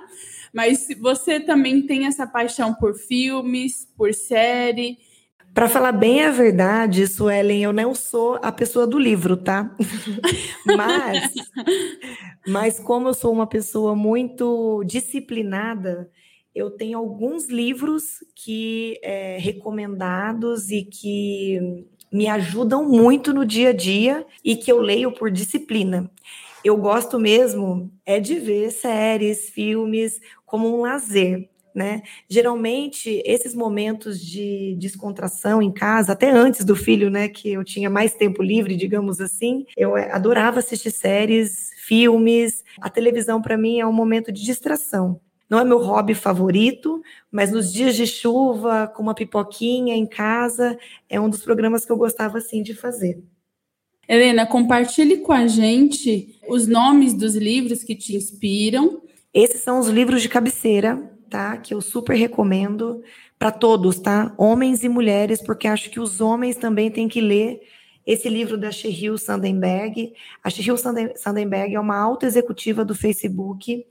Mas 0.52 0.88
você 1.00 1.40
também 1.40 1.86
tem 1.86 2.06
essa 2.06 2.26
paixão 2.26 2.74
por 2.74 2.94
filmes, 2.94 3.88
por 3.96 4.12
série 4.12 4.98
para 5.54 5.68
falar 5.68 5.92
bem 5.92 6.24
a 6.24 6.30
verdade, 6.30 7.06
Suelen, 7.06 7.62
eu 7.62 7.74
não 7.74 7.94
sou 7.94 8.38
a 8.42 8.50
pessoa 8.50 8.86
do 8.86 8.98
livro, 8.98 9.36
tá? 9.36 9.76
mas, 10.64 11.30
mas 12.48 12.80
como 12.80 13.08
eu 13.08 13.14
sou 13.14 13.30
uma 13.30 13.46
pessoa 13.46 13.94
muito 13.94 14.82
disciplinada, 14.86 16.08
eu 16.54 16.70
tenho 16.70 16.98
alguns 16.98 17.48
livros 17.48 18.24
que 18.34 18.98
é, 19.02 19.38
recomendados 19.38 20.70
e 20.70 20.84
que 20.84 21.86
me 22.12 22.28
ajudam 22.28 22.88
muito 22.88 23.32
no 23.32 23.44
dia 23.44 23.70
a 23.70 23.72
dia 23.72 24.26
e 24.44 24.56
que 24.56 24.70
eu 24.70 24.80
leio 24.80 25.12
por 25.12 25.30
disciplina. 25.30 26.10
Eu 26.64 26.76
gosto 26.76 27.18
mesmo 27.18 27.90
é 28.04 28.20
de 28.20 28.38
ver 28.38 28.70
séries, 28.70 29.50
filmes 29.50 30.20
como 30.46 30.68
um 30.68 30.82
lazer 30.82 31.48
né? 31.74 32.02
Geralmente, 32.28 33.22
esses 33.24 33.54
momentos 33.54 34.20
de 34.20 34.76
descontração 34.78 35.62
em 35.62 35.72
casa, 35.72 36.12
até 36.12 36.30
antes 36.30 36.64
do 36.64 36.76
filho, 36.76 37.10
né, 37.10 37.28
que 37.28 37.52
eu 37.52 37.64
tinha 37.64 37.88
mais 37.88 38.14
tempo 38.14 38.42
livre, 38.42 38.76
digamos 38.76 39.20
assim, 39.20 39.64
eu 39.76 39.96
eh, 39.96 40.10
adorava 40.12 40.58
assistir 40.58 40.90
séries, 40.90 41.70
filmes. 41.78 42.62
A 42.80 42.90
televisão, 42.90 43.40
para 43.40 43.56
mim, 43.56 43.80
é 43.80 43.86
um 43.86 43.92
momento 43.92 44.30
de 44.30 44.42
distração. 44.42 45.20
Não 45.52 45.60
é 45.60 45.64
meu 45.64 45.76
hobby 45.76 46.14
favorito, 46.14 47.02
mas 47.30 47.52
nos 47.52 47.70
dias 47.70 47.94
de 47.94 48.06
chuva, 48.06 48.86
com 48.88 49.02
uma 49.02 49.14
pipoquinha 49.14 49.94
em 49.94 50.06
casa, 50.06 50.78
é 51.10 51.20
um 51.20 51.28
dos 51.28 51.44
programas 51.44 51.84
que 51.84 51.92
eu 51.92 51.96
gostava, 51.98 52.38
assim, 52.38 52.62
de 52.62 52.72
fazer. 52.72 53.22
Helena, 54.08 54.46
compartilhe 54.46 55.18
com 55.18 55.32
a 55.32 55.46
gente 55.46 56.40
os 56.48 56.66
nomes 56.66 57.12
dos 57.12 57.36
livros 57.36 57.84
que 57.84 57.94
te 57.94 58.16
inspiram. 58.16 59.02
Esses 59.32 59.60
são 59.60 59.78
os 59.78 59.88
livros 59.88 60.22
de 60.22 60.28
cabeceira 60.30 61.12
tá? 61.32 61.56
Que 61.56 61.72
eu 61.72 61.80
super 61.80 62.14
recomendo 62.14 63.02
para 63.38 63.50
todos, 63.50 63.98
tá? 63.98 64.34
Homens 64.36 64.84
e 64.84 64.88
mulheres, 64.88 65.42
porque 65.42 65.66
acho 65.66 65.90
que 65.90 65.98
os 65.98 66.20
homens 66.20 66.56
também 66.56 66.90
têm 66.90 67.08
que 67.08 67.22
ler 67.22 67.62
esse 68.06 68.28
livro 68.28 68.58
da 68.58 68.70
Sheryl 68.70 69.16
Sandenberg. 69.16 70.12
A 70.44 70.50
Sheryl 70.50 70.76
Sandenberg 70.76 71.74
é 71.74 71.80
uma 71.80 71.96
alta 71.96 72.26
executiva 72.26 72.84
do 72.84 72.94
Facebook. 72.94 73.82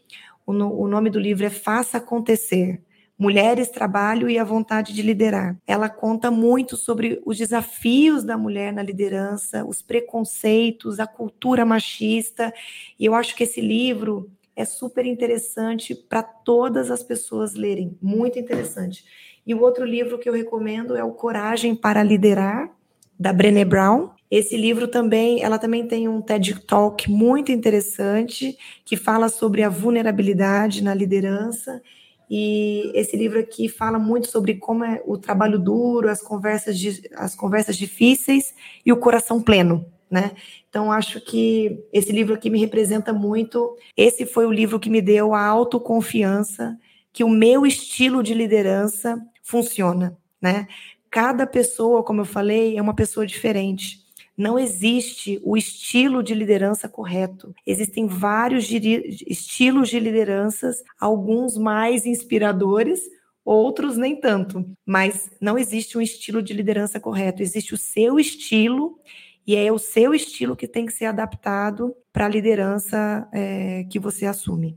O, 0.51 0.53
no, 0.53 0.81
o 0.81 0.85
nome 0.85 1.09
do 1.09 1.17
livro 1.17 1.45
é 1.45 1.49
Faça 1.49 1.97
Acontecer. 1.97 2.81
Mulheres, 3.17 3.69
Trabalho 3.69 4.29
e 4.29 4.37
a 4.37 4.43
Vontade 4.43 4.93
de 4.93 5.01
Liderar. 5.01 5.55
Ela 5.65 5.87
conta 5.87 6.29
muito 6.29 6.75
sobre 6.75 7.21
os 7.25 7.37
desafios 7.37 8.23
da 8.25 8.37
mulher 8.37 8.73
na 8.73 8.83
liderança, 8.83 9.63
os 9.63 9.81
preconceitos, 9.81 10.99
a 10.99 11.07
cultura 11.07 11.63
machista. 11.63 12.53
E 12.99 13.05
eu 13.05 13.15
acho 13.15 13.33
que 13.33 13.43
esse 13.43 13.61
livro 13.61 14.29
é 14.55 14.65
super 14.65 15.05
interessante 15.05 15.95
para 15.95 16.21
todas 16.21 16.91
as 16.91 17.01
pessoas 17.01 17.53
lerem, 17.53 17.97
muito 18.01 18.37
interessante. 18.37 19.05
E 19.47 19.55
o 19.55 19.61
outro 19.61 19.85
livro 19.85 20.19
que 20.19 20.27
eu 20.27 20.33
recomendo 20.33 20.97
é 20.97 21.03
o 21.03 21.13
Coragem 21.13 21.75
para 21.75 22.03
Liderar, 22.03 22.69
da 23.17 23.31
Brené 23.31 23.63
Brown. 23.63 24.09
Esse 24.31 24.55
livro 24.55 24.87
também, 24.87 25.43
ela 25.43 25.59
também 25.59 25.85
tem 25.85 26.07
um 26.07 26.21
TED 26.21 26.65
Talk 26.65 27.11
muito 27.11 27.51
interessante 27.51 28.57
que 28.85 28.95
fala 28.95 29.27
sobre 29.27 29.61
a 29.61 29.69
vulnerabilidade 29.69 30.81
na 30.81 30.93
liderança. 30.93 31.81
E 32.29 32.89
esse 32.95 33.17
livro 33.17 33.37
aqui 33.37 33.67
fala 33.67 33.99
muito 33.99 34.27
sobre 34.27 34.55
como 34.55 34.85
é 34.85 35.03
o 35.05 35.17
trabalho 35.17 35.59
duro, 35.59 36.09
as 36.09 36.21
conversas, 36.21 36.77
as 37.15 37.35
conversas 37.35 37.75
difíceis 37.75 38.53
e 38.85 38.93
o 38.93 38.97
coração 38.97 39.41
pleno 39.41 39.85
né? 40.11 40.33
Então, 40.69 40.91
acho 40.91 41.21
que 41.21 41.85
esse 41.93 42.11
livro 42.11 42.33
aqui 42.35 42.49
me 42.49 42.59
representa 42.59 43.13
muito. 43.13 43.77
Esse 43.95 44.25
foi 44.25 44.45
o 44.45 44.51
livro 44.51 44.77
que 44.77 44.89
me 44.89 45.01
deu 45.01 45.33
a 45.33 45.43
autoconfiança 45.45 46.77
que 47.13 47.23
o 47.23 47.29
meu 47.29 47.65
estilo 47.65 48.21
de 48.21 48.33
liderança 48.33 49.17
funciona, 49.41 50.17
né? 50.41 50.67
Cada 51.09 51.47
pessoa, 51.47 52.03
como 52.03 52.21
eu 52.21 52.25
falei, 52.25 52.77
é 52.77 52.81
uma 52.81 52.93
pessoa 52.93 53.25
diferente. 53.25 53.99
Não 54.41 54.57
existe 54.57 55.39
o 55.43 55.55
estilo 55.55 56.23
de 56.23 56.33
liderança 56.33 56.89
correto. 56.89 57.53
Existem 57.63 58.07
vários 58.07 58.67
estilos 58.71 59.87
de 59.87 59.99
lideranças, 59.99 60.83
alguns 60.99 61.55
mais 61.59 62.07
inspiradores, 62.07 63.01
outros 63.45 63.97
nem 63.97 64.19
tanto. 64.19 64.65
Mas 64.83 65.29
não 65.39 65.59
existe 65.59 65.95
um 65.95 66.01
estilo 66.01 66.41
de 66.41 66.53
liderança 66.53 66.99
correto. 66.99 67.43
Existe 67.43 67.75
o 67.75 67.77
seu 67.77 68.19
estilo 68.19 68.99
e 69.45 69.55
é 69.55 69.71
o 69.71 69.77
seu 69.77 70.11
estilo 70.11 70.55
que 70.55 70.67
tem 70.67 70.87
que 70.87 70.93
ser 70.93 71.05
adaptado 71.05 71.95
para 72.11 72.25
a 72.25 72.29
liderança 72.29 73.29
é, 73.31 73.83
que 73.91 73.99
você 73.99 74.25
assume. 74.25 74.75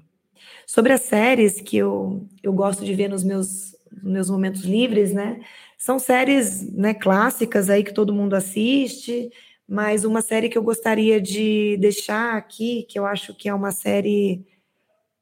Sobre 0.66 0.92
as 0.92 1.00
séries 1.00 1.58
que 1.58 1.78
eu, 1.78 2.28
eu 2.42 2.52
gosto 2.52 2.84
de 2.84 2.94
ver 2.94 3.08
nos 3.08 3.24
meus, 3.24 3.74
meus 4.02 4.28
momentos 4.28 4.60
livres, 4.60 5.14
né? 5.14 5.40
São 5.78 5.98
séries 5.98 6.70
né, 6.70 6.92
clássicas 6.92 7.70
aí 7.70 7.82
que 7.82 7.94
todo 7.94 8.14
mundo 8.14 8.34
assiste, 8.34 9.30
mas 9.68 10.04
uma 10.04 10.20
série 10.20 10.48
que 10.48 10.58
eu 10.58 10.62
gostaria 10.62 11.20
de 11.20 11.76
deixar 11.78 12.36
aqui, 12.36 12.84
que 12.88 12.98
eu 12.98 13.06
acho 13.06 13.34
que 13.34 13.48
é 13.48 13.54
uma 13.54 13.72
série 13.72 14.44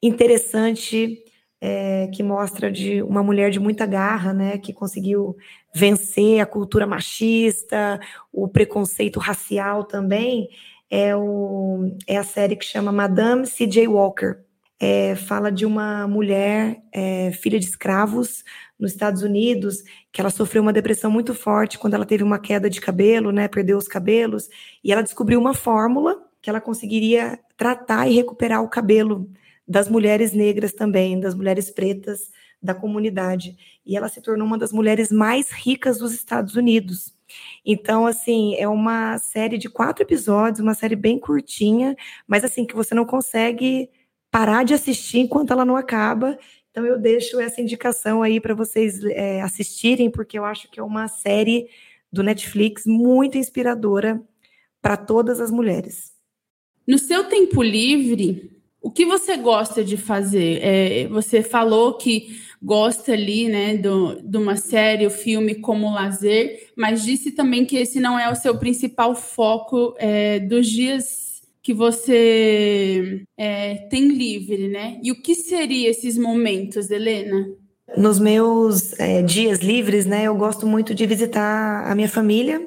interessante, 0.02 1.25
é, 1.61 2.08
que 2.08 2.25
mostra 2.25 2.72
de 2.72 3.02
uma 3.02 3.22
mulher 3.22 3.50
de 3.50 3.61
muita 3.61 3.87
garra, 3.87 4.32
né, 4.32 4.58
que 4.58 4.72
conseguiu 4.72 5.37
vencer 5.72 6.40
a 6.40 6.46
cultura 6.46 6.87
machista, 6.87 8.00
o 8.32 8.49
preconceito 8.49 9.20
racial 9.20 9.84
também, 9.84 10.49
é, 10.90 11.14
o, 11.16 11.96
é 12.06 12.16
a 12.16 12.25
série 12.25 12.56
que 12.56 12.64
chama 12.64 12.90
Madame 12.90 13.46
C.J. 13.46 13.87
Walker. 13.87 14.38
É, 14.84 15.14
fala 15.14 15.52
de 15.52 15.64
uma 15.64 16.08
mulher, 16.08 16.82
é, 16.92 17.30
filha 17.30 17.56
de 17.56 17.66
escravos, 17.66 18.42
nos 18.76 18.90
Estados 18.90 19.22
Unidos, 19.22 19.84
que 20.10 20.20
ela 20.20 20.28
sofreu 20.28 20.60
uma 20.60 20.72
depressão 20.72 21.08
muito 21.08 21.32
forte 21.34 21.78
quando 21.78 21.94
ela 21.94 22.04
teve 22.04 22.24
uma 22.24 22.40
queda 22.40 22.68
de 22.68 22.80
cabelo, 22.80 23.30
né, 23.30 23.46
perdeu 23.46 23.78
os 23.78 23.86
cabelos, 23.86 24.48
e 24.82 24.90
ela 24.90 25.00
descobriu 25.00 25.38
uma 25.38 25.54
fórmula 25.54 26.20
que 26.42 26.50
ela 26.50 26.60
conseguiria 26.60 27.38
tratar 27.56 28.08
e 28.08 28.14
recuperar 28.16 28.60
o 28.60 28.68
cabelo 28.68 29.30
das 29.68 29.88
mulheres 29.88 30.32
negras 30.32 30.72
também, 30.72 31.20
das 31.20 31.36
mulheres 31.36 31.70
pretas 31.70 32.32
da 32.60 32.74
comunidade. 32.74 33.56
E 33.86 33.96
ela 33.96 34.08
se 34.08 34.20
tornou 34.20 34.44
uma 34.44 34.58
das 34.58 34.72
mulheres 34.72 35.12
mais 35.12 35.52
ricas 35.52 35.98
dos 35.98 36.12
Estados 36.12 36.56
Unidos. 36.56 37.14
Então, 37.64 38.04
assim, 38.04 38.56
é 38.56 38.66
uma 38.66 39.16
série 39.18 39.58
de 39.58 39.68
quatro 39.68 40.02
episódios, 40.02 40.58
uma 40.58 40.74
série 40.74 40.96
bem 40.96 41.20
curtinha, 41.20 41.94
mas 42.26 42.42
assim, 42.42 42.66
que 42.66 42.74
você 42.74 42.96
não 42.96 43.04
consegue 43.04 43.88
parar 44.32 44.64
de 44.64 44.72
assistir 44.72 45.18
enquanto 45.18 45.52
ela 45.52 45.64
não 45.64 45.76
acaba. 45.76 46.38
Então, 46.70 46.86
eu 46.86 46.98
deixo 46.98 47.38
essa 47.38 47.60
indicação 47.60 48.22
aí 48.22 48.40
para 48.40 48.54
vocês 48.54 49.04
é, 49.04 49.42
assistirem, 49.42 50.10
porque 50.10 50.38
eu 50.38 50.44
acho 50.46 50.70
que 50.70 50.80
é 50.80 50.82
uma 50.82 51.06
série 51.06 51.68
do 52.10 52.22
Netflix 52.22 52.84
muito 52.86 53.36
inspiradora 53.36 54.20
para 54.80 54.96
todas 54.96 55.38
as 55.38 55.50
mulheres. 55.50 56.12
No 56.86 56.98
seu 56.98 57.24
tempo 57.24 57.62
livre, 57.62 58.50
o 58.80 58.90
que 58.90 59.04
você 59.04 59.36
gosta 59.36 59.84
de 59.84 59.98
fazer? 59.98 60.60
É, 60.62 61.06
você 61.08 61.42
falou 61.42 61.98
que 61.98 62.40
gosta 62.60 63.12
ali, 63.12 63.48
né, 63.48 63.76
do, 63.76 64.20
de 64.22 64.36
uma 64.38 64.56
série, 64.56 65.06
o 65.06 65.10
filme 65.10 65.56
como 65.56 65.92
lazer, 65.92 66.70
mas 66.74 67.04
disse 67.04 67.32
também 67.32 67.66
que 67.66 67.76
esse 67.76 68.00
não 68.00 68.18
é 68.18 68.30
o 68.30 68.34
seu 68.34 68.58
principal 68.58 69.14
foco 69.14 69.94
é, 69.98 70.40
dos 70.40 70.66
dias 70.68 71.31
que 71.62 71.73
você 71.73 73.25
é, 73.37 73.76
tem 73.88 74.09
livre, 74.09 74.69
né? 74.69 74.99
E 75.02 75.12
o 75.12 75.23
que 75.23 75.35
seriam 75.35 75.90
esses 75.90 76.19
momentos, 76.19 76.90
Helena? 76.90 77.47
Nos 77.97 78.19
meus 78.19 78.99
é, 78.99 79.23
dias 79.23 79.59
livres, 79.59 80.07
né, 80.07 80.25
eu 80.25 80.35
gosto 80.35 80.66
muito 80.66 80.95
de 80.95 81.07
visitar 81.07 81.90
a 81.90 81.95
minha 81.95 82.09
família, 82.09 82.66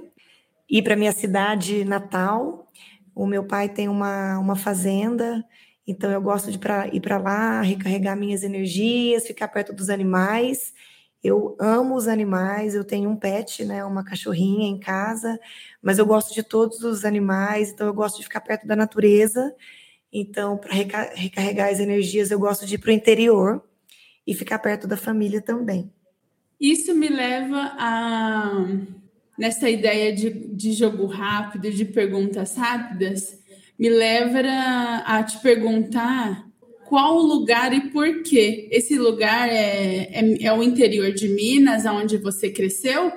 ir 0.69 0.83
para 0.83 0.95
minha 0.95 1.11
cidade 1.11 1.83
natal. 1.83 2.71
O 3.13 3.25
meu 3.25 3.43
pai 3.43 3.69
tem 3.69 3.87
uma, 3.89 4.37
uma 4.37 4.55
fazenda 4.55 5.43
então 5.87 6.11
eu 6.11 6.21
gosto 6.21 6.51
de 6.51 6.57
pra, 6.57 6.87
ir 6.87 6.99
para 6.99 7.17
lá, 7.17 7.61
recarregar 7.61 8.17
minhas 8.17 8.43
energias, 8.43 9.27
ficar 9.27 9.47
perto 9.47 9.71
dos 9.71 9.89
animais. 9.89 10.73
Eu 11.25 11.55
amo 11.59 11.95
os 11.95 12.07
animais, 12.07 12.75
eu 12.75 12.83
tenho 12.83 13.09
um 13.09 13.15
pet, 13.15 13.65
né, 13.65 13.83
uma 13.83 14.03
cachorrinha 14.03 14.67
em 14.67 14.79
casa, 14.79 15.39
mas 15.81 15.97
eu 15.97 16.05
gosto 16.05 16.35
de 16.35 16.43
todos 16.43 16.83
os 16.83 17.03
animais, 17.03 17.71
então 17.71 17.87
eu 17.87 17.93
gosto 17.95 18.17
de 18.17 18.23
ficar 18.23 18.41
perto 18.41 18.67
da 18.67 18.75
natureza. 18.75 19.55
Então, 20.13 20.55
para 20.55 20.71
recarregar 21.15 21.69
as 21.69 21.79
energias, 21.79 22.29
eu 22.29 22.37
gosto 22.37 22.67
de 22.67 22.75
ir 22.75 22.77
para 22.77 22.91
o 22.91 22.93
interior 22.93 23.63
e 24.27 24.35
ficar 24.35 24.59
perto 24.59 24.87
da 24.87 24.95
família 24.95 25.41
também. 25.41 25.91
Isso 26.61 26.93
me 26.93 27.09
leva 27.09 27.73
a 27.75 28.65
nessa 29.35 29.67
ideia 29.67 30.15
de, 30.15 30.29
de 30.29 30.73
jogo 30.73 31.07
rápido, 31.07 31.71
de 31.71 31.85
perguntas 31.85 32.55
rápidas, 32.55 33.37
me 33.79 33.89
leva 33.89 34.41
a, 34.47 35.17
a 35.17 35.23
te 35.23 35.39
perguntar 35.39 36.44
qual 36.87 37.17
lugar 37.17 37.73
e 37.73 37.89
por 37.89 38.23
quê. 38.23 38.67
Esse 38.71 38.97
lugar 38.97 39.49
é, 39.49 40.09
é, 40.11 40.43
é, 40.43 40.53
o 40.53 40.63
interior 40.63 41.11
de 41.11 41.27
Minas, 41.27 41.85
onde 41.85 42.17
você 42.17 42.49
cresceu? 42.49 43.11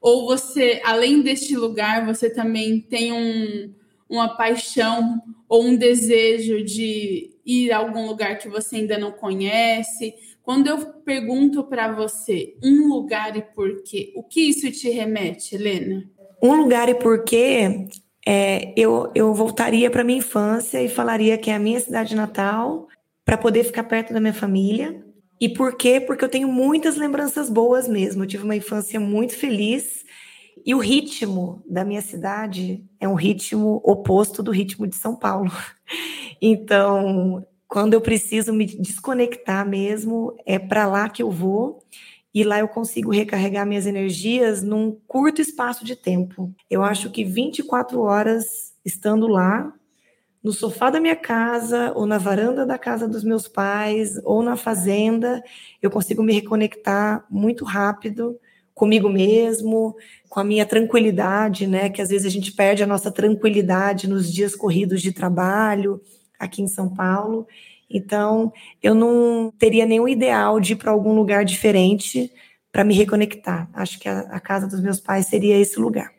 Ou 0.00 0.26
você, 0.26 0.80
além 0.84 1.20
deste 1.20 1.54
lugar, 1.54 2.06
você 2.06 2.30
também 2.30 2.80
tem 2.80 3.12
um, 3.12 3.72
uma 4.08 4.36
paixão 4.36 5.20
ou 5.48 5.64
um 5.64 5.76
desejo 5.76 6.64
de 6.64 7.30
ir 7.44 7.70
a 7.72 7.78
algum 7.78 8.06
lugar 8.06 8.38
que 8.38 8.48
você 8.48 8.76
ainda 8.76 8.96
não 8.96 9.12
conhece? 9.12 10.14
Quando 10.42 10.68
eu 10.68 10.78
pergunto 11.04 11.62
para 11.64 11.92
você 11.92 12.54
um 12.62 12.88
lugar 12.88 13.36
e 13.36 13.42
por 13.42 13.82
quê, 13.82 14.12
o 14.16 14.22
que 14.22 14.40
isso 14.40 14.70
te 14.70 14.88
remete, 14.88 15.54
Helena? 15.54 16.04
Um 16.42 16.54
lugar 16.54 16.88
e 16.88 16.94
por 16.94 17.22
quê, 17.24 17.86
é, 18.26 18.72
eu, 18.76 19.10
eu 19.14 19.34
voltaria 19.34 19.90
para 19.90 20.02
minha 20.02 20.18
infância 20.18 20.82
e 20.82 20.88
falaria 20.88 21.36
que 21.36 21.50
é 21.50 21.54
a 21.54 21.58
minha 21.58 21.78
cidade 21.78 22.14
natal, 22.14 22.88
para 23.30 23.38
poder 23.38 23.62
ficar 23.62 23.84
perto 23.84 24.12
da 24.12 24.18
minha 24.18 24.34
família. 24.34 25.04
E 25.40 25.48
por 25.48 25.76
quê? 25.76 26.00
Porque 26.00 26.24
eu 26.24 26.28
tenho 26.28 26.48
muitas 26.48 26.96
lembranças 26.96 27.48
boas 27.48 27.86
mesmo. 27.86 28.24
Eu 28.24 28.26
tive 28.26 28.42
uma 28.42 28.56
infância 28.56 28.98
muito 28.98 29.36
feliz. 29.36 30.04
E 30.66 30.74
o 30.74 30.78
ritmo 30.78 31.62
da 31.64 31.84
minha 31.84 32.02
cidade 32.02 32.84
é 32.98 33.06
um 33.06 33.14
ritmo 33.14 33.80
oposto 33.84 34.42
do 34.42 34.50
ritmo 34.50 34.84
de 34.84 34.96
São 34.96 35.14
Paulo. 35.14 35.48
Então, 36.42 37.46
quando 37.68 37.92
eu 37.92 38.00
preciso 38.00 38.50
me 38.50 38.64
desconectar 38.64 39.68
mesmo, 39.68 40.34
é 40.46 40.58
para 40.58 40.86
lá 40.86 41.06
que 41.06 41.22
eu 41.22 41.30
vou. 41.30 41.84
E 42.32 42.42
lá 42.42 42.60
eu 42.60 42.66
consigo 42.66 43.12
recarregar 43.12 43.66
minhas 43.66 43.86
energias 43.86 44.62
num 44.62 44.96
curto 45.06 45.42
espaço 45.42 45.84
de 45.84 45.94
tempo. 45.94 46.50
Eu 46.70 46.82
acho 46.82 47.10
que 47.10 47.24
24 47.24 48.00
horas 48.00 48.72
estando 48.82 49.26
lá, 49.26 49.70
no 50.42 50.52
sofá 50.52 50.90
da 50.90 51.00
minha 51.00 51.16
casa, 51.16 51.92
ou 51.94 52.06
na 52.06 52.18
varanda 52.18 52.64
da 52.64 52.78
casa 52.78 53.06
dos 53.06 53.22
meus 53.22 53.46
pais, 53.46 54.18
ou 54.24 54.42
na 54.42 54.56
fazenda, 54.56 55.42
eu 55.82 55.90
consigo 55.90 56.22
me 56.22 56.32
reconectar 56.32 57.24
muito 57.30 57.64
rápido 57.64 58.38
comigo 58.74 59.10
mesmo, 59.10 59.94
com 60.28 60.40
a 60.40 60.44
minha 60.44 60.64
tranquilidade, 60.64 61.66
né? 61.66 61.90
Que 61.90 62.00
às 62.00 62.08
vezes 62.08 62.26
a 62.26 62.30
gente 62.30 62.52
perde 62.52 62.82
a 62.82 62.86
nossa 62.86 63.10
tranquilidade 63.10 64.08
nos 64.08 64.32
dias 64.32 64.54
corridos 64.54 65.02
de 65.02 65.12
trabalho 65.12 66.00
aqui 66.38 66.62
em 66.62 66.68
São 66.68 66.88
Paulo. 66.88 67.46
Então, 67.90 68.50
eu 68.82 68.94
não 68.94 69.52
teria 69.58 69.84
nenhum 69.84 70.08
ideal 70.08 70.58
de 70.58 70.72
ir 70.72 70.76
para 70.76 70.90
algum 70.90 71.12
lugar 71.12 71.44
diferente 71.44 72.32
para 72.72 72.84
me 72.84 72.94
reconectar. 72.94 73.68
Acho 73.74 73.98
que 73.98 74.08
a, 74.08 74.20
a 74.20 74.40
casa 74.40 74.66
dos 74.66 74.80
meus 74.80 74.98
pais 74.98 75.26
seria 75.26 75.58
esse 75.58 75.78
lugar. 75.78 76.10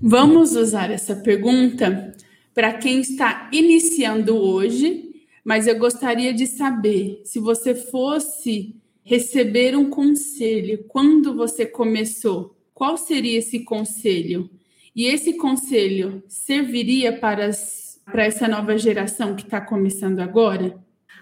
Vamos 0.00 0.54
usar 0.54 0.90
essa 0.90 1.16
pergunta 1.16 2.14
para 2.54 2.72
quem 2.74 3.00
está 3.00 3.48
iniciando 3.52 4.36
hoje, 4.36 5.10
mas 5.44 5.66
eu 5.66 5.78
gostaria 5.78 6.32
de 6.32 6.46
saber 6.46 7.20
se 7.24 7.40
você 7.40 7.74
fosse 7.74 8.76
receber 9.04 9.76
um 9.76 9.90
conselho 9.90 10.84
quando 10.88 11.34
você 11.34 11.66
começou, 11.66 12.56
qual 12.72 12.96
seria 12.96 13.38
esse 13.38 13.60
conselho? 13.60 14.48
E 14.96 15.06
esse 15.06 15.34
conselho 15.34 16.22
serviria 16.28 17.12
para, 17.12 17.46
as, 17.46 18.00
para 18.06 18.24
essa 18.24 18.48
nova 18.48 18.78
geração 18.78 19.34
que 19.34 19.42
está 19.42 19.60
começando 19.60 20.20
agora? 20.20 20.78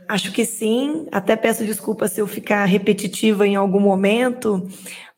Acho 0.08 0.30
que 0.32 0.44
sim. 0.44 1.06
Até 1.10 1.34
peço 1.36 1.64
desculpa 1.64 2.06
se 2.06 2.20
eu 2.20 2.26
ficar 2.26 2.64
repetitiva 2.66 3.46
em 3.46 3.56
algum 3.56 3.80
momento, 3.80 4.68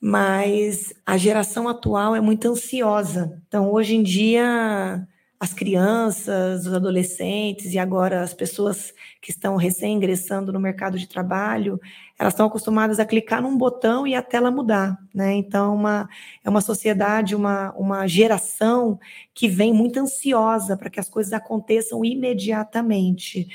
mas 0.00 0.92
a 1.04 1.16
geração 1.16 1.68
atual 1.68 2.14
é 2.14 2.20
muito 2.20 2.48
ansiosa. 2.48 3.42
Então, 3.48 3.72
hoje 3.72 3.96
em 3.96 4.02
dia, 4.02 5.06
as 5.38 5.52
crianças, 5.52 6.66
os 6.66 6.72
adolescentes 6.72 7.74
e 7.74 7.78
agora 7.78 8.22
as 8.22 8.32
pessoas 8.32 8.94
que 9.20 9.30
estão 9.30 9.56
recém-ingressando 9.56 10.52
no 10.52 10.60
mercado 10.60 10.98
de 10.98 11.08
trabalho, 11.08 11.80
elas 12.18 12.32
estão 12.32 12.46
acostumadas 12.46 12.98
a 12.98 13.04
clicar 13.04 13.42
num 13.42 13.56
botão 13.56 14.06
e 14.06 14.14
a 14.14 14.22
tela 14.22 14.50
mudar, 14.50 14.96
né? 15.14 15.34
Então, 15.34 15.74
uma, 15.74 16.08
é 16.42 16.48
uma 16.48 16.60
sociedade, 16.60 17.34
uma, 17.34 17.72
uma 17.72 18.06
geração 18.06 18.98
que 19.34 19.48
vem 19.48 19.72
muito 19.72 19.98
ansiosa 19.98 20.76
para 20.76 20.88
que 20.88 21.00
as 21.00 21.08
coisas 21.08 21.32
aconteçam 21.32 22.04
imediatamente. 22.04 23.48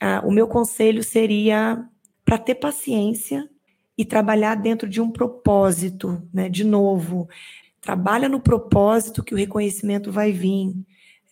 Ah, 0.00 0.22
o 0.24 0.30
meu 0.30 0.48
conselho 0.48 1.02
seria 1.02 1.86
para 2.24 2.36
ter 2.36 2.56
paciência 2.56 3.48
e 3.96 4.04
trabalhar 4.04 4.56
dentro 4.56 4.88
de 4.88 5.00
um 5.00 5.10
propósito, 5.10 6.22
né? 6.32 6.48
De 6.48 6.64
novo, 6.64 7.28
trabalha 7.80 8.28
no 8.28 8.40
propósito 8.40 9.22
que 9.22 9.34
o 9.34 9.38
reconhecimento 9.38 10.10
vai 10.10 10.32
vir 10.32 10.74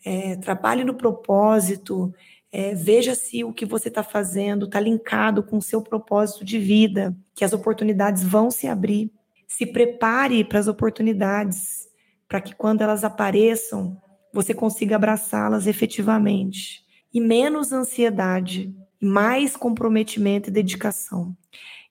é, 0.04 0.36
trabalhe 0.36 0.84
no 0.84 0.94
propósito, 0.94 2.12
é, 2.52 2.74
veja 2.74 3.14
se 3.14 3.44
o 3.44 3.52
que 3.52 3.64
você 3.64 3.88
está 3.88 4.02
fazendo 4.02 4.66
está 4.66 4.80
linkado 4.80 5.42
com 5.42 5.58
o 5.58 5.62
seu 5.62 5.80
propósito 5.80 6.44
de 6.44 6.58
vida, 6.58 7.16
que 7.34 7.44
as 7.44 7.52
oportunidades 7.52 8.24
vão 8.24 8.50
se 8.50 8.66
abrir. 8.66 9.10
Se 9.46 9.66
prepare 9.66 10.44
para 10.44 10.58
as 10.58 10.68
oportunidades, 10.68 11.88
para 12.28 12.40
que 12.40 12.54
quando 12.54 12.82
elas 12.82 13.04
apareçam, 13.04 14.00
você 14.32 14.54
consiga 14.54 14.96
abraçá-las 14.96 15.66
efetivamente. 15.66 16.84
E 17.12 17.20
menos 17.20 17.72
ansiedade, 17.72 18.74
mais 19.00 19.56
comprometimento 19.56 20.48
e 20.48 20.52
dedicação. 20.52 21.36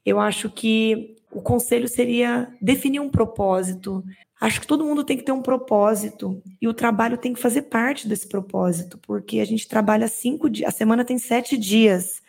Eu 0.06 0.20
acho 0.20 0.50
que 0.50 1.16
o 1.32 1.42
conselho 1.42 1.88
seria 1.88 2.52
definir 2.62 3.00
um 3.00 3.10
propósito, 3.10 4.04
Acho 4.40 4.62
que 4.62 4.68
todo 4.68 4.86
mundo 4.86 5.04
tem 5.04 5.18
que 5.18 5.24
ter 5.24 5.34
um 5.34 5.42
propósito 5.42 6.42
e 6.62 6.68
o 6.68 6.74
trabalho 6.74 7.18
tem 7.18 7.34
que 7.34 7.42
fazer 7.42 7.64
parte 7.64 8.08
desse 8.08 8.28
propósito, 8.28 8.98
porque 9.00 9.40
a 9.40 9.46
gente 9.46 9.68
trabalha 9.68 10.08
cinco 10.08 10.50
dias, 10.50 10.70
a 10.70 10.72
semana 10.72 11.04
tem 11.04 11.18
sete 11.18 11.58
dias, 11.58 12.22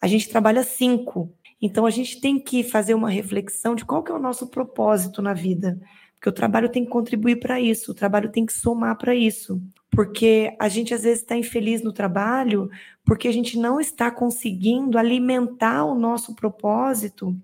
a 0.00 0.08
gente 0.08 0.28
trabalha 0.28 0.64
cinco. 0.64 1.32
Então 1.60 1.86
a 1.86 1.90
gente 1.90 2.20
tem 2.20 2.40
que 2.40 2.64
fazer 2.64 2.94
uma 2.94 3.08
reflexão 3.08 3.76
de 3.76 3.84
qual 3.84 4.02
que 4.02 4.10
é 4.10 4.14
o 4.14 4.18
nosso 4.18 4.48
propósito 4.48 5.22
na 5.22 5.32
vida, 5.32 5.80
porque 6.14 6.28
o 6.28 6.32
trabalho 6.32 6.68
tem 6.68 6.84
que 6.84 6.90
contribuir 6.90 7.36
para 7.36 7.60
isso, 7.60 7.92
o 7.92 7.94
trabalho 7.94 8.32
tem 8.32 8.44
que 8.44 8.52
somar 8.52 8.98
para 8.98 9.14
isso, 9.14 9.62
porque 9.88 10.56
a 10.58 10.68
gente 10.68 10.92
às 10.92 11.02
vezes 11.02 11.20
está 11.20 11.36
infeliz 11.36 11.82
no 11.82 11.92
trabalho 11.92 12.68
porque 13.04 13.28
a 13.28 13.32
gente 13.32 13.58
não 13.58 13.80
está 13.80 14.10
conseguindo 14.10 14.98
alimentar 14.98 15.84
o 15.84 15.94
nosso 15.94 16.34
propósito 16.34 17.36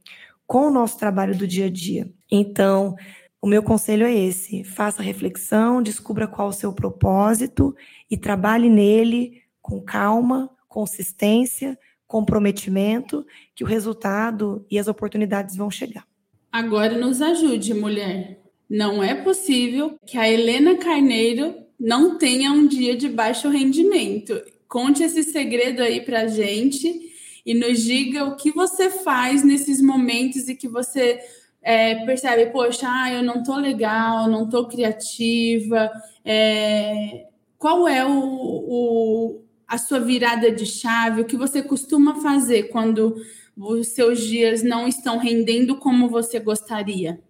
com 0.46 0.68
o 0.68 0.70
nosso 0.70 0.98
trabalho 0.98 1.37
do 1.37 1.46
dia 1.46 1.66
a 1.66 1.70
dia. 1.70 2.11
Então 2.31 2.96
o 3.40 3.46
meu 3.46 3.62
conselho 3.62 4.07
é 4.07 4.14
esse: 4.14 4.64
faça 4.64 5.03
reflexão, 5.03 5.83
descubra 5.83 6.27
qual 6.27 6.48
o 6.48 6.53
seu 6.53 6.72
propósito 6.72 7.74
e 8.11 8.16
trabalhe 8.16 8.68
nele 8.68 9.42
com 9.62 9.81
calma, 9.81 10.51
consistência, 10.66 11.79
comprometimento, 12.07 13.24
que 13.55 13.62
o 13.62 13.66
resultado 13.66 14.64
e 14.70 14.79
as 14.79 14.88
oportunidades 14.88 15.57
vão 15.57 15.70
chegar. 15.70 16.07
Agora 16.51 16.96
nos 16.96 17.20
ajude, 17.20 17.74
mulher. 17.74 18.40
Não 18.68 19.03
é 19.03 19.14
possível 19.14 19.98
que 20.07 20.18
a 20.18 20.31
Helena 20.31 20.77
Carneiro 20.77 21.55
não 21.79 22.18
tenha 22.18 22.51
um 22.51 22.66
dia 22.66 22.96
de 22.96 23.09
baixo 23.09 23.48
rendimento. 23.48 24.40
Conte 24.66 25.03
esse 25.03 25.22
segredo 25.22 25.83
aí 25.83 26.01
pra 26.01 26.27
gente 26.27 27.12
e 27.44 27.55
nos 27.55 27.83
diga 27.83 28.24
o 28.24 28.37
que 28.37 28.51
você 28.53 28.90
faz 28.90 29.42
nesses 29.42 29.81
momentos 29.81 30.48
e 30.48 30.55
que 30.55 30.68
você 30.68 31.18
é, 31.62 32.07
percebe, 32.07 32.47
poxa, 32.47 32.87
ah, 32.88 33.12
eu 33.12 33.23
não 33.23 33.42
tô 33.42 33.57
legal, 33.57 34.29
não 34.29 34.49
tô 34.49 34.66
criativa. 34.66 35.90
É, 36.25 37.27
qual 37.59 37.88
é 37.88 38.07
o, 38.07 38.11
o, 38.11 39.42
a 39.66 39.77
sua 39.77 40.01
virada 40.01 40.51
de 40.51 40.64
chave? 40.64 41.21
O 41.21 41.25
que 41.25 41.37
você 41.37 41.62
costuma 41.62 42.23
fazer 42.23 42.64
quando 42.64 43.16
os 43.57 43.88
seus 43.88 44.21
dias 44.21 44.62
não 44.62 44.87
estão 44.87 45.18
rendendo 45.18 45.77
como 45.77 46.09
você 46.09 46.38
gostaria? 46.38 47.21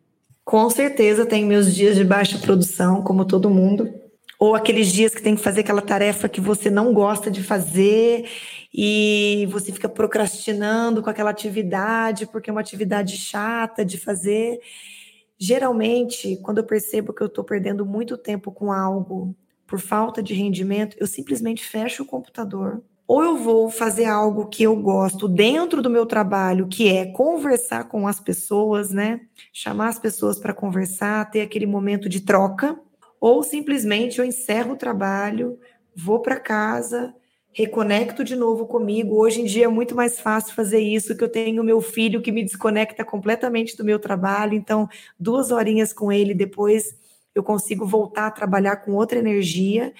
Com 0.44 0.68
certeza 0.70 1.26
tem 1.26 1.44
meus 1.44 1.74
dias 1.74 1.96
de 1.96 2.04
baixa 2.04 2.38
produção, 2.38 3.02
como 3.02 3.24
todo 3.24 3.50
mundo. 3.50 3.92
Ou 4.38 4.54
aqueles 4.54 4.92
dias 4.92 5.14
que 5.14 5.22
tem 5.22 5.34
que 5.34 5.42
fazer 5.42 5.60
aquela 5.60 5.82
tarefa 5.82 6.28
que 6.28 6.40
você 6.40 6.70
não 6.70 6.92
gosta 6.92 7.30
de 7.30 7.42
fazer 7.42 8.28
e 8.72 9.48
você 9.50 9.72
fica 9.72 9.88
procrastinando 9.88 11.02
com 11.02 11.10
aquela 11.10 11.30
atividade 11.30 12.26
porque 12.26 12.48
é 12.48 12.52
uma 12.52 12.60
atividade 12.60 13.16
chata 13.16 13.84
de 13.84 13.98
fazer. 13.98 14.60
Geralmente, 15.38 16.36
quando 16.42 16.58
eu 16.58 16.64
percebo 16.64 17.12
que 17.12 17.22
eu 17.22 17.26
estou 17.26 17.44
perdendo 17.44 17.84
muito 17.84 18.16
tempo 18.16 18.52
com 18.52 18.72
algo 18.72 19.34
por 19.66 19.80
falta 19.80 20.22
de 20.22 20.34
rendimento, 20.34 20.96
eu 20.98 21.06
simplesmente 21.06 21.64
fecho 21.64 22.02
o 22.02 22.06
computador. 22.06 22.82
Ou 23.06 23.22
eu 23.24 23.36
vou 23.36 23.70
fazer 23.70 24.04
algo 24.04 24.46
que 24.46 24.62
eu 24.62 24.76
gosto 24.76 25.26
dentro 25.28 25.80
do 25.80 25.88
meu 25.90 26.04
trabalho, 26.04 26.68
que 26.68 26.88
é 26.88 27.06
conversar 27.06 27.84
com 27.84 28.06
as 28.06 28.20
pessoas, 28.20 28.90
né? 28.90 29.20
Chamar 29.52 29.88
as 29.88 29.98
pessoas 29.98 30.38
para 30.38 30.52
conversar, 30.52 31.30
ter 31.30 31.40
aquele 31.40 31.66
momento 31.66 32.08
de 32.08 32.20
troca. 32.20 32.78
Ou 33.20 33.42
simplesmente 33.42 34.18
eu 34.18 34.24
encerro 34.24 34.72
o 34.74 34.76
trabalho, 34.76 35.58
vou 35.94 36.20
para 36.20 36.38
casa, 36.38 37.14
reconecto 37.52 38.22
de 38.22 38.36
novo 38.36 38.66
comigo. 38.66 39.16
Hoje 39.16 39.40
em 39.40 39.44
dia 39.44 39.64
é 39.64 39.68
muito 39.68 39.94
mais 39.94 40.20
fácil 40.20 40.54
fazer 40.54 40.80
isso, 40.80 41.16
que 41.16 41.24
eu 41.24 41.28
tenho 41.28 41.64
meu 41.64 41.80
filho 41.80 42.22
que 42.22 42.30
me 42.30 42.44
desconecta 42.44 43.04
completamente 43.04 43.76
do 43.76 43.84
meu 43.84 43.98
trabalho. 43.98 44.54
Então, 44.54 44.88
duas 45.18 45.50
horinhas 45.50 45.92
com 45.92 46.12
ele, 46.12 46.34
depois 46.34 46.96
eu 47.34 47.42
consigo 47.42 47.86
voltar 47.86 48.26
a 48.26 48.30
trabalhar 48.30 48.76
com 48.76 48.94
outra 48.94 49.18
energia. 49.18 49.92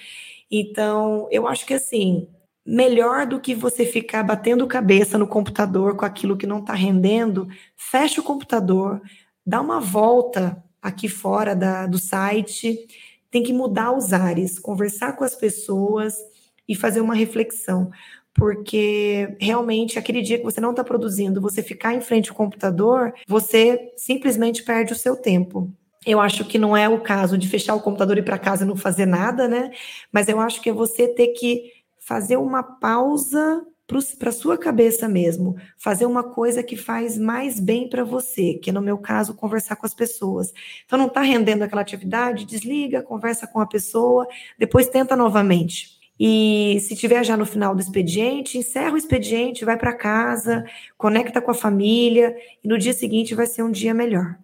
Então, 0.49 1.27
eu 1.31 1.47
acho 1.47 1.65
que 1.65 1.73
assim, 1.73 2.27
melhor 2.65 3.25
do 3.25 3.39
que 3.39 3.53
você 3.53 3.85
ficar 3.85 4.23
batendo 4.23 4.67
cabeça 4.67 5.17
no 5.17 5.27
computador 5.27 5.95
com 5.95 6.05
aquilo 6.05 6.37
que 6.37 6.47
não 6.47 6.59
está 6.59 6.73
rendendo, 6.73 7.47
fecha 7.75 8.21
o 8.21 8.23
computador, 8.23 9.01
dá 9.45 9.59
uma 9.59 9.79
volta 9.79 10.63
aqui 10.81 11.07
fora 11.07 11.55
da, 11.55 11.85
do 11.87 11.97
site, 11.97 12.87
tem 13.31 13.43
que 13.43 13.53
mudar 13.53 13.91
os 13.91 14.13
ares, 14.13 14.59
conversar 14.59 15.13
com 15.13 15.23
as 15.23 15.35
pessoas 15.35 16.15
e 16.67 16.75
fazer 16.75 17.01
uma 17.01 17.15
reflexão. 17.15 17.91
Porque 18.33 19.35
realmente, 19.39 19.99
aquele 19.99 20.21
dia 20.21 20.37
que 20.37 20.43
você 20.43 20.61
não 20.61 20.71
está 20.71 20.83
produzindo, 20.83 21.41
você 21.41 21.61
ficar 21.61 21.93
em 21.93 22.01
frente 22.01 22.29
ao 22.29 22.35
computador, 22.35 23.13
você 23.27 23.91
simplesmente 23.97 24.63
perde 24.63 24.93
o 24.93 24.95
seu 24.95 25.15
tempo. 25.15 25.71
Eu 26.05 26.19
acho 26.19 26.45
que 26.45 26.57
não 26.57 26.77
é 26.77 26.87
o 26.87 27.01
caso 27.01 27.37
de 27.37 27.47
fechar 27.49 27.75
o 27.75 27.81
computador 27.81 28.17
e 28.17 28.21
ir 28.21 28.23
para 28.23 28.39
casa 28.39 28.63
e 28.63 28.67
não 28.67 28.75
fazer 28.75 29.05
nada, 29.05 29.47
né? 29.47 29.71
Mas 30.11 30.29
eu 30.29 30.39
acho 30.39 30.61
que 30.61 30.69
é 30.69 30.73
você 30.73 31.07
ter 31.07 31.27
que 31.29 31.73
fazer 31.99 32.37
uma 32.37 32.63
pausa 32.63 33.65
para 34.17 34.31
sua 34.31 34.57
cabeça 34.57 35.07
mesmo, 35.09 35.55
fazer 35.77 36.05
uma 36.05 36.23
coisa 36.23 36.61
que 36.61 36.77
faz 36.77 37.17
mais 37.17 37.59
bem 37.59 37.89
para 37.89 38.03
você, 38.03 38.53
que 38.53 38.71
no 38.71 38.81
meu 38.81 38.97
caso 38.97 39.33
conversar 39.33 39.75
com 39.75 39.85
as 39.85 39.93
pessoas. 39.93 40.53
Então 40.85 40.99
não 40.99 41.07
está 41.07 41.21
rendendo 41.21 41.63
aquela 41.63 41.81
atividade, 41.81 42.45
desliga, 42.45 43.01
conversa 43.01 43.47
com 43.47 43.59
a 43.59 43.65
pessoa, 43.65 44.27
depois 44.57 44.87
tenta 44.87 45.15
novamente. 45.15 45.99
E 46.19 46.79
se 46.81 46.95
tiver 46.95 47.23
já 47.23 47.35
no 47.35 47.45
final 47.45 47.73
do 47.73 47.81
expediente, 47.81 48.57
encerra 48.57 48.93
o 48.93 48.97
expediente, 48.97 49.65
vai 49.65 49.77
para 49.77 49.95
casa, 49.95 50.65
conecta 50.97 51.41
com 51.41 51.51
a 51.51 51.55
família 51.55 52.35
e 52.63 52.67
no 52.67 52.77
dia 52.77 52.93
seguinte 52.93 53.33
vai 53.33 53.47
ser 53.47 53.63
um 53.63 53.71
dia 53.71 53.93
melhor. 53.93 54.37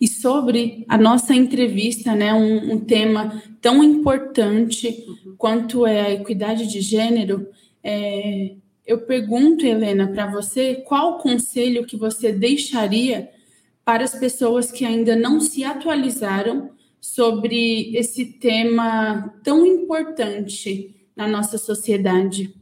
E 0.00 0.08
sobre 0.08 0.84
a 0.88 0.96
nossa 0.96 1.34
entrevista, 1.34 2.14
né, 2.14 2.32
um, 2.32 2.72
um 2.72 2.80
tema 2.80 3.42
tão 3.60 3.84
importante 3.84 5.04
quanto 5.36 5.86
é 5.86 6.00
a 6.00 6.12
equidade 6.12 6.66
de 6.66 6.80
gênero, 6.80 7.46
é, 7.88 8.56
eu 8.84 8.98
pergunto, 8.98 9.64
Helena, 9.64 10.08
para 10.08 10.30
você, 10.30 10.82
qual 10.86 11.18
conselho 11.18 11.86
que 11.86 11.96
você 11.96 12.32
deixaria 12.32 13.30
para 13.84 14.02
as 14.02 14.18
pessoas 14.18 14.72
que 14.72 14.84
ainda 14.84 15.14
não 15.14 15.40
se 15.40 15.62
atualizaram 15.62 16.70
sobre 17.00 17.96
esse 17.96 18.24
tema 18.24 19.32
tão 19.44 19.64
importante 19.64 20.96
na 21.14 21.28
nossa 21.28 21.56
sociedade? 21.58 22.52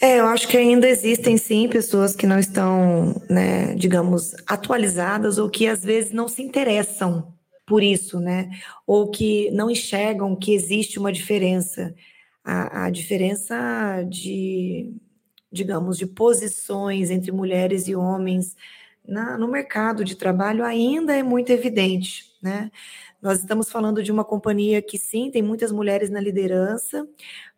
É, 0.00 0.20
eu 0.20 0.26
acho 0.26 0.46
que 0.46 0.56
ainda 0.56 0.88
existem 0.88 1.36
sim 1.36 1.68
pessoas 1.68 2.14
que 2.14 2.26
não 2.26 2.38
estão, 2.38 3.20
né, 3.28 3.74
digamos, 3.74 4.32
atualizadas 4.46 5.38
ou 5.38 5.50
que 5.50 5.66
às 5.66 5.84
vezes 5.84 6.12
não 6.12 6.28
se 6.28 6.42
interessam 6.42 7.32
por 7.66 7.82
isso, 7.82 8.20
né? 8.20 8.50
Ou 8.86 9.10
que 9.10 9.50
não 9.50 9.70
enxergam 9.70 10.36
que 10.36 10.54
existe 10.54 10.98
uma 10.98 11.12
diferença. 11.12 11.94
A, 12.44 12.86
a 12.86 12.90
diferença 12.90 14.02
de, 14.08 14.92
digamos, 15.50 15.96
de 15.96 16.06
posições 16.06 17.10
entre 17.10 17.30
mulheres 17.30 17.86
e 17.86 17.94
homens 17.94 18.56
na, 19.06 19.36
no 19.36 19.48
mercado 19.48 20.04
de 20.04 20.16
trabalho 20.16 20.64
ainda 20.64 21.14
é 21.14 21.22
muito 21.22 21.50
evidente, 21.50 22.24
né? 22.40 22.70
Nós 23.20 23.38
estamos 23.38 23.70
falando 23.70 24.02
de 24.02 24.10
uma 24.10 24.24
companhia 24.24 24.82
que 24.82 24.98
sim, 24.98 25.30
tem 25.30 25.42
muitas 25.42 25.70
mulheres 25.70 26.10
na 26.10 26.20
liderança, 26.20 27.06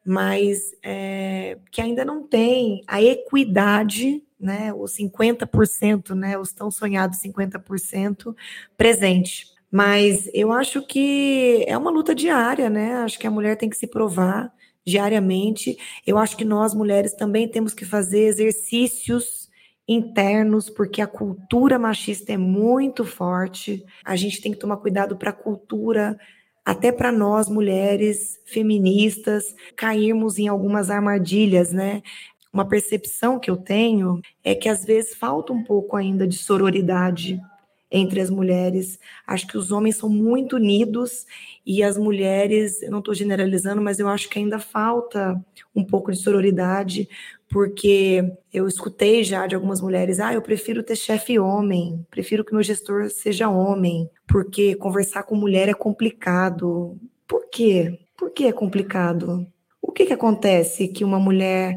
mas 0.04 0.74
é, 0.82 1.58
que 1.70 1.80
ainda 1.80 2.04
não 2.04 2.22
tem 2.22 2.82
a 2.86 3.02
equidade, 3.02 4.22
né, 4.38 4.74
os 4.74 4.94
50%, 4.94 6.14
né, 6.14 6.36
os 6.38 6.52
tão 6.52 6.70
sonhados 6.70 7.18
50% 7.18 8.36
presente. 8.76 9.46
Mas 9.70 10.28
eu 10.34 10.52
acho 10.52 10.86
que 10.86 11.64
é 11.66 11.76
uma 11.76 11.90
luta 11.90 12.14
diária, 12.14 12.68
né? 12.70 12.96
Acho 12.96 13.18
que 13.18 13.26
a 13.26 13.30
mulher 13.30 13.56
tem 13.56 13.68
que 13.68 13.76
se 13.76 13.86
provar 13.86 14.52
diariamente. 14.84 15.78
Eu 16.06 16.18
acho 16.18 16.36
que 16.36 16.44
nós 16.44 16.74
mulheres 16.74 17.14
também 17.14 17.48
temos 17.48 17.72
que 17.72 17.84
fazer 17.84 18.26
exercícios 18.26 19.48
internos, 19.86 20.70
porque 20.70 21.00
a 21.00 21.06
cultura 21.06 21.78
machista 21.78 22.32
é 22.32 22.36
muito 22.36 23.04
forte. 23.04 23.84
A 24.04 24.16
gente 24.16 24.40
tem 24.40 24.52
que 24.52 24.58
tomar 24.58 24.78
cuidado 24.78 25.16
para 25.16 25.30
a 25.30 25.34
cultura 25.34 26.18
até 26.64 26.90
para 26.90 27.12
nós 27.12 27.48
mulheres 27.48 28.40
feministas 28.46 29.54
cairmos 29.76 30.38
em 30.38 30.48
algumas 30.48 30.90
armadilhas, 30.90 31.72
né? 31.72 32.02
Uma 32.50 32.64
percepção 32.64 33.38
que 33.38 33.50
eu 33.50 33.56
tenho 33.56 34.20
é 34.42 34.54
que 34.54 34.68
às 34.68 34.84
vezes 34.84 35.14
falta 35.14 35.52
um 35.52 35.62
pouco 35.62 35.96
ainda 35.96 36.26
de 36.26 36.38
sororidade 36.38 37.38
entre 37.94 38.20
as 38.20 38.28
mulheres. 38.28 38.98
Acho 39.24 39.46
que 39.46 39.56
os 39.56 39.70
homens 39.70 39.96
são 39.96 40.10
muito 40.10 40.56
unidos 40.56 41.24
e 41.64 41.80
as 41.80 41.96
mulheres, 41.96 42.82
eu 42.82 42.90
não 42.90 42.98
estou 42.98 43.14
generalizando, 43.14 43.80
mas 43.80 44.00
eu 44.00 44.08
acho 44.08 44.28
que 44.28 44.36
ainda 44.36 44.58
falta 44.58 45.40
um 45.74 45.84
pouco 45.84 46.10
de 46.10 46.18
sororidade, 46.18 47.08
porque 47.48 48.36
eu 48.52 48.66
escutei 48.66 49.22
já 49.22 49.46
de 49.46 49.54
algumas 49.54 49.80
mulheres: 49.80 50.18
ah, 50.18 50.34
eu 50.34 50.42
prefiro 50.42 50.82
ter 50.82 50.96
chefe 50.96 51.38
homem, 51.38 52.04
prefiro 52.10 52.44
que 52.44 52.52
meu 52.52 52.64
gestor 52.64 53.08
seja 53.10 53.48
homem, 53.48 54.10
porque 54.26 54.74
conversar 54.74 55.22
com 55.22 55.36
mulher 55.36 55.68
é 55.68 55.74
complicado. 55.74 56.98
Por 57.28 57.48
quê? 57.48 58.00
Por 58.18 58.32
que 58.32 58.46
é 58.46 58.52
complicado? 58.52 59.46
O 59.80 59.92
que, 59.92 60.06
que 60.06 60.12
acontece 60.12 60.88
que 60.88 61.04
uma 61.04 61.20
mulher 61.20 61.76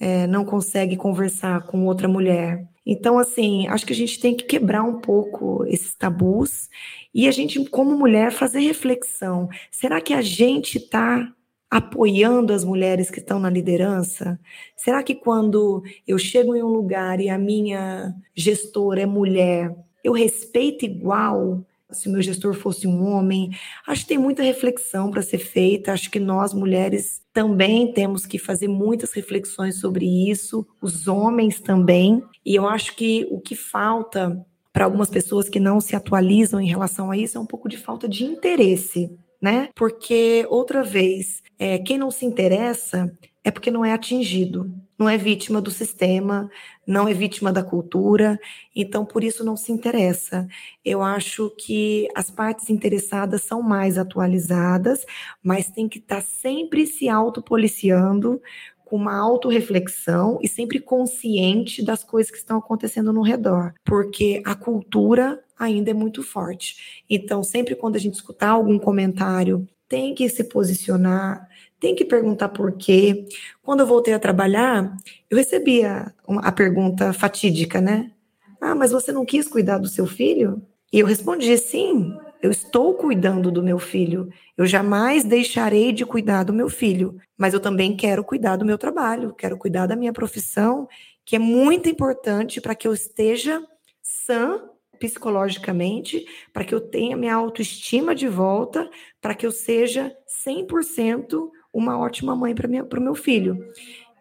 é, 0.00 0.26
não 0.26 0.44
consegue 0.44 0.96
conversar 0.96 1.64
com 1.66 1.86
outra 1.86 2.08
mulher? 2.08 2.66
Então, 2.86 3.18
assim, 3.18 3.66
acho 3.68 3.86
que 3.86 3.92
a 3.92 3.96
gente 3.96 4.20
tem 4.20 4.34
que 4.36 4.44
quebrar 4.44 4.82
um 4.82 5.00
pouco 5.00 5.64
esses 5.66 5.94
tabus 5.94 6.68
e 7.14 7.26
a 7.26 7.30
gente, 7.30 7.64
como 7.70 7.96
mulher, 7.96 8.30
fazer 8.32 8.60
reflexão. 8.60 9.48
Será 9.70 10.00
que 10.00 10.12
a 10.12 10.20
gente 10.20 10.78
está 10.78 11.32
apoiando 11.70 12.52
as 12.52 12.64
mulheres 12.64 13.10
que 13.10 13.20
estão 13.20 13.40
na 13.40 13.50
liderança? 13.50 14.38
Será 14.76 15.02
que 15.02 15.14
quando 15.14 15.82
eu 16.06 16.18
chego 16.18 16.54
em 16.54 16.62
um 16.62 16.68
lugar 16.68 17.20
e 17.20 17.28
a 17.28 17.38
minha 17.38 18.14
gestora 18.34 19.02
é 19.02 19.06
mulher, 19.06 19.74
eu 20.02 20.12
respeito 20.12 20.84
igual 20.84 21.64
se 21.94 22.08
meu 22.08 22.20
gestor 22.20 22.54
fosse 22.54 22.86
um 22.86 23.06
homem? 23.06 23.50
Acho 23.86 24.02
que 24.02 24.08
tem 24.08 24.18
muita 24.18 24.42
reflexão 24.42 25.10
para 25.10 25.22
ser 25.22 25.38
feita. 25.38 25.92
Acho 25.92 26.10
que 26.10 26.20
nós, 26.20 26.52
mulheres, 26.52 27.22
também 27.32 27.92
temos 27.92 28.26
que 28.26 28.38
fazer 28.38 28.68
muitas 28.68 29.12
reflexões 29.12 29.80
sobre 29.80 30.04
isso, 30.30 30.66
os 30.82 31.08
homens 31.08 31.60
também. 31.60 32.22
E 32.44 32.54
eu 32.54 32.68
acho 32.68 32.94
que 32.96 33.26
o 33.30 33.40
que 33.40 33.54
falta 33.54 34.44
para 34.72 34.84
algumas 34.84 35.08
pessoas 35.08 35.48
que 35.48 35.60
não 35.60 35.80
se 35.80 35.94
atualizam 35.94 36.60
em 36.60 36.66
relação 36.66 37.10
a 37.10 37.16
isso 37.16 37.38
é 37.38 37.40
um 37.40 37.46
pouco 37.46 37.68
de 37.68 37.78
falta 37.78 38.08
de 38.08 38.24
interesse, 38.24 39.16
né? 39.40 39.68
Porque, 39.74 40.44
outra 40.50 40.82
vez, 40.82 41.42
é, 41.58 41.78
quem 41.78 41.96
não 41.96 42.10
se 42.10 42.26
interessa 42.26 43.16
é 43.44 43.50
porque 43.50 43.70
não 43.70 43.84
é 43.84 43.92
atingido, 43.92 44.74
não 44.98 45.08
é 45.08 45.16
vítima 45.16 45.60
do 45.60 45.70
sistema, 45.70 46.50
não 46.86 47.08
é 47.08 47.14
vítima 47.14 47.52
da 47.52 47.62
cultura, 47.62 48.38
então 48.74 49.04
por 49.04 49.24
isso 49.24 49.44
não 49.44 49.56
se 49.56 49.72
interessa. 49.72 50.46
Eu 50.84 51.02
acho 51.02 51.50
que 51.58 52.08
as 52.14 52.30
partes 52.30 52.70
interessadas 52.70 53.42
são 53.42 53.62
mais 53.62 53.98
atualizadas, 53.98 55.04
mas 55.42 55.70
tem 55.70 55.88
que 55.88 55.98
estar 55.98 56.16
tá 56.16 56.22
sempre 56.22 56.86
se 56.86 57.08
autopoliciando, 57.08 58.40
com 58.84 58.96
uma 58.96 59.16
autorreflexão 59.16 60.38
e 60.42 60.46
sempre 60.46 60.78
consciente 60.78 61.82
das 61.82 62.04
coisas 62.04 62.30
que 62.30 62.36
estão 62.36 62.58
acontecendo 62.58 63.12
no 63.12 63.22
redor, 63.22 63.72
porque 63.84 64.42
a 64.44 64.54
cultura 64.54 65.42
ainda 65.58 65.90
é 65.90 65.94
muito 65.94 66.22
forte. 66.22 67.02
Então, 67.08 67.42
sempre 67.42 67.74
quando 67.74 67.96
a 67.96 67.98
gente 67.98 68.14
escutar 68.14 68.50
algum 68.50 68.78
comentário, 68.78 69.66
tem 69.88 70.14
que 70.14 70.28
se 70.28 70.44
posicionar, 70.44 71.48
tem 71.84 71.94
que 71.94 72.06
perguntar 72.06 72.48
por 72.48 72.72
quê. 72.72 73.28
Quando 73.62 73.80
eu 73.80 73.86
voltei 73.86 74.14
a 74.14 74.18
trabalhar, 74.18 74.96
eu 75.28 75.36
recebia 75.36 76.14
a 76.26 76.50
pergunta 76.50 77.12
fatídica, 77.12 77.78
né? 77.78 78.10
Ah, 78.58 78.74
mas 78.74 78.90
você 78.90 79.12
não 79.12 79.22
quis 79.22 79.46
cuidar 79.46 79.76
do 79.76 79.86
seu 79.86 80.06
filho? 80.06 80.62
E 80.90 81.00
eu 81.00 81.06
respondi: 81.06 81.58
sim, 81.58 82.16
eu 82.42 82.50
estou 82.50 82.94
cuidando 82.94 83.50
do 83.50 83.62
meu 83.62 83.78
filho. 83.78 84.30
Eu 84.56 84.64
jamais 84.64 85.24
deixarei 85.24 85.92
de 85.92 86.06
cuidar 86.06 86.44
do 86.44 86.54
meu 86.54 86.70
filho, 86.70 87.18
mas 87.36 87.52
eu 87.52 87.60
também 87.60 87.94
quero 87.94 88.24
cuidar 88.24 88.56
do 88.56 88.64
meu 88.64 88.78
trabalho, 88.78 89.34
quero 89.34 89.58
cuidar 89.58 89.86
da 89.86 89.94
minha 89.94 90.12
profissão, 90.12 90.88
que 91.22 91.36
é 91.36 91.38
muito 91.38 91.86
importante 91.86 92.62
para 92.62 92.74
que 92.74 92.88
eu 92.88 92.94
esteja 92.94 93.62
sã 94.00 94.58
psicologicamente, 94.98 96.24
para 96.50 96.64
que 96.64 96.74
eu 96.74 96.80
tenha 96.80 97.14
minha 97.14 97.34
autoestima 97.34 98.14
de 98.14 98.26
volta, 98.26 98.88
para 99.20 99.34
que 99.34 99.44
eu 99.44 99.52
seja 99.52 100.10
100% 100.26 101.50
uma 101.74 101.98
ótima 101.98 102.36
mãe 102.36 102.54
para 102.54 103.00
o 103.00 103.02
meu 103.02 103.14
filho. 103.14 103.68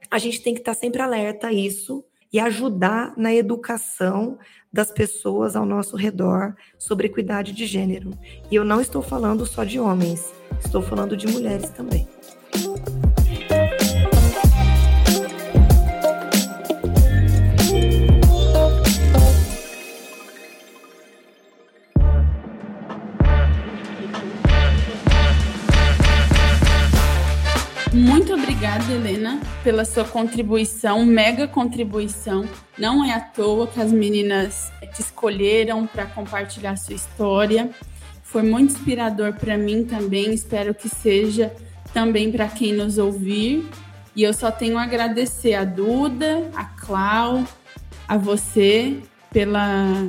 A 0.10 0.18
gente 0.18 0.42
tem 0.42 0.54
que 0.54 0.60
estar 0.60 0.74
sempre 0.74 1.02
alerta 1.02 1.48
a 1.48 1.54
isso 1.54 2.04
e 2.32 2.39
ajudar 2.39 3.13
na 3.16 3.34
educação 3.34 4.39
das 4.72 4.92
pessoas 4.92 5.56
ao 5.56 5.66
nosso 5.66 5.96
redor 5.96 6.56
sobre 6.80 7.06
equidade 7.06 7.54
de 7.54 7.68
gênero. 7.68 8.10
E 8.50 8.56
eu 8.56 8.66
não 8.66 8.82
estou 8.82 9.04
falando 9.04 9.46
só 9.46 9.63
de 9.63 9.80
homens, 9.80 10.34
estou 10.60 10.82
falando 10.82 11.16
de 11.16 11.28
mulheres 11.28 11.70
também. 11.70 12.08
Obrigada, 28.74 28.94
Helena, 28.94 29.40
pela 29.64 29.86
sua 29.86 30.04
contribuição, 30.04 31.06
mega 31.06 31.48
contribuição. 31.48 32.48
Não 32.78 33.04
é 33.06 33.14
à 33.14 33.20
toa 33.20 33.68
que 33.68 33.80
as 33.80 33.92
meninas 33.92 34.72
te 34.94 35.02
escolheram 35.02 35.86
para 35.86 36.06
compartilhar 36.06 36.76
sua 36.78 36.96
história. 36.96 37.70
Foi 38.24 38.42
muito 38.42 38.74
inspirador 38.74 39.34
para 39.34 39.58
mim 39.58 39.84
também, 39.84 40.34
espero 40.34 40.74
que 40.74 40.90
seja 40.90 41.54
também 41.94 42.32
para 42.32 42.48
quem 42.48 42.74
nos 42.74 42.98
ouvir. 42.98 43.68
E 44.16 44.24
eu 44.24 44.34
só 44.34 44.50
tenho 44.50 44.78
a 44.78 44.84
agradecer 44.84 45.54
a 45.54 45.64
Duda, 45.64 46.50
a 46.56 46.66
Clau, 46.66 47.44
a 48.08 48.18
você 48.18 48.98
pela 49.32 50.08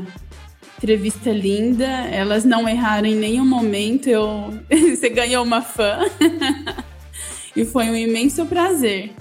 entrevista 0.79 1.31
linda. 1.31 1.85
Elas 1.85 2.45
não 2.45 2.69
erraram 2.69 3.07
em 3.07 3.17
nenhum 3.17 3.45
momento. 3.45 4.09
Eu... 4.09 4.59
você 4.71 5.11
ganhou 5.11 5.45
uma 5.45 5.61
fã. 5.61 5.99
e 7.57 7.65
foi 7.65 7.85
um 7.91 7.97
imenso 7.97 8.47
prazer. 8.47 9.13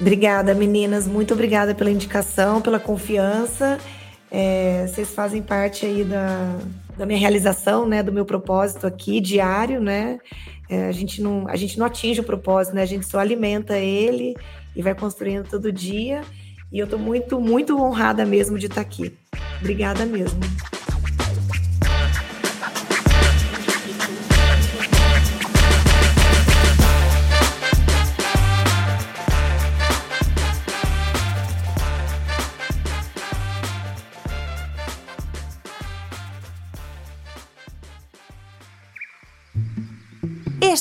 Obrigada, 0.00 0.54
meninas. 0.54 1.06
Muito 1.06 1.34
obrigada 1.34 1.74
pela 1.74 1.90
indicação, 1.90 2.62
pela 2.62 2.80
confiança. 2.80 3.78
É, 4.30 4.86
vocês 4.86 5.10
fazem 5.10 5.42
parte 5.42 5.84
aí 5.84 6.04
da, 6.04 6.56
da 6.96 7.04
minha 7.04 7.18
realização, 7.18 7.86
né, 7.86 8.02
do 8.02 8.12
meu 8.12 8.24
propósito 8.24 8.86
aqui 8.86 9.20
diário, 9.20 9.80
né? 9.80 10.18
É, 10.68 10.86
a 10.86 10.92
gente 10.92 11.20
não 11.20 11.48
a 11.48 11.56
gente 11.56 11.78
não 11.78 11.84
atinge 11.84 12.20
o 12.20 12.24
propósito, 12.24 12.76
né? 12.76 12.82
A 12.82 12.86
gente 12.86 13.04
só 13.04 13.18
alimenta 13.18 13.76
ele 13.76 14.36
e 14.74 14.80
vai 14.80 14.94
construindo 14.94 15.48
todo 15.48 15.72
dia. 15.72 16.22
E 16.72 16.78
eu 16.78 16.84
estou 16.84 16.98
muito 16.98 17.40
muito 17.40 17.76
honrada 17.76 18.24
mesmo 18.24 18.56
de 18.56 18.66
estar 18.66 18.80
aqui. 18.80 19.12
Obrigada 19.58 20.06
mesmo. 20.06 20.38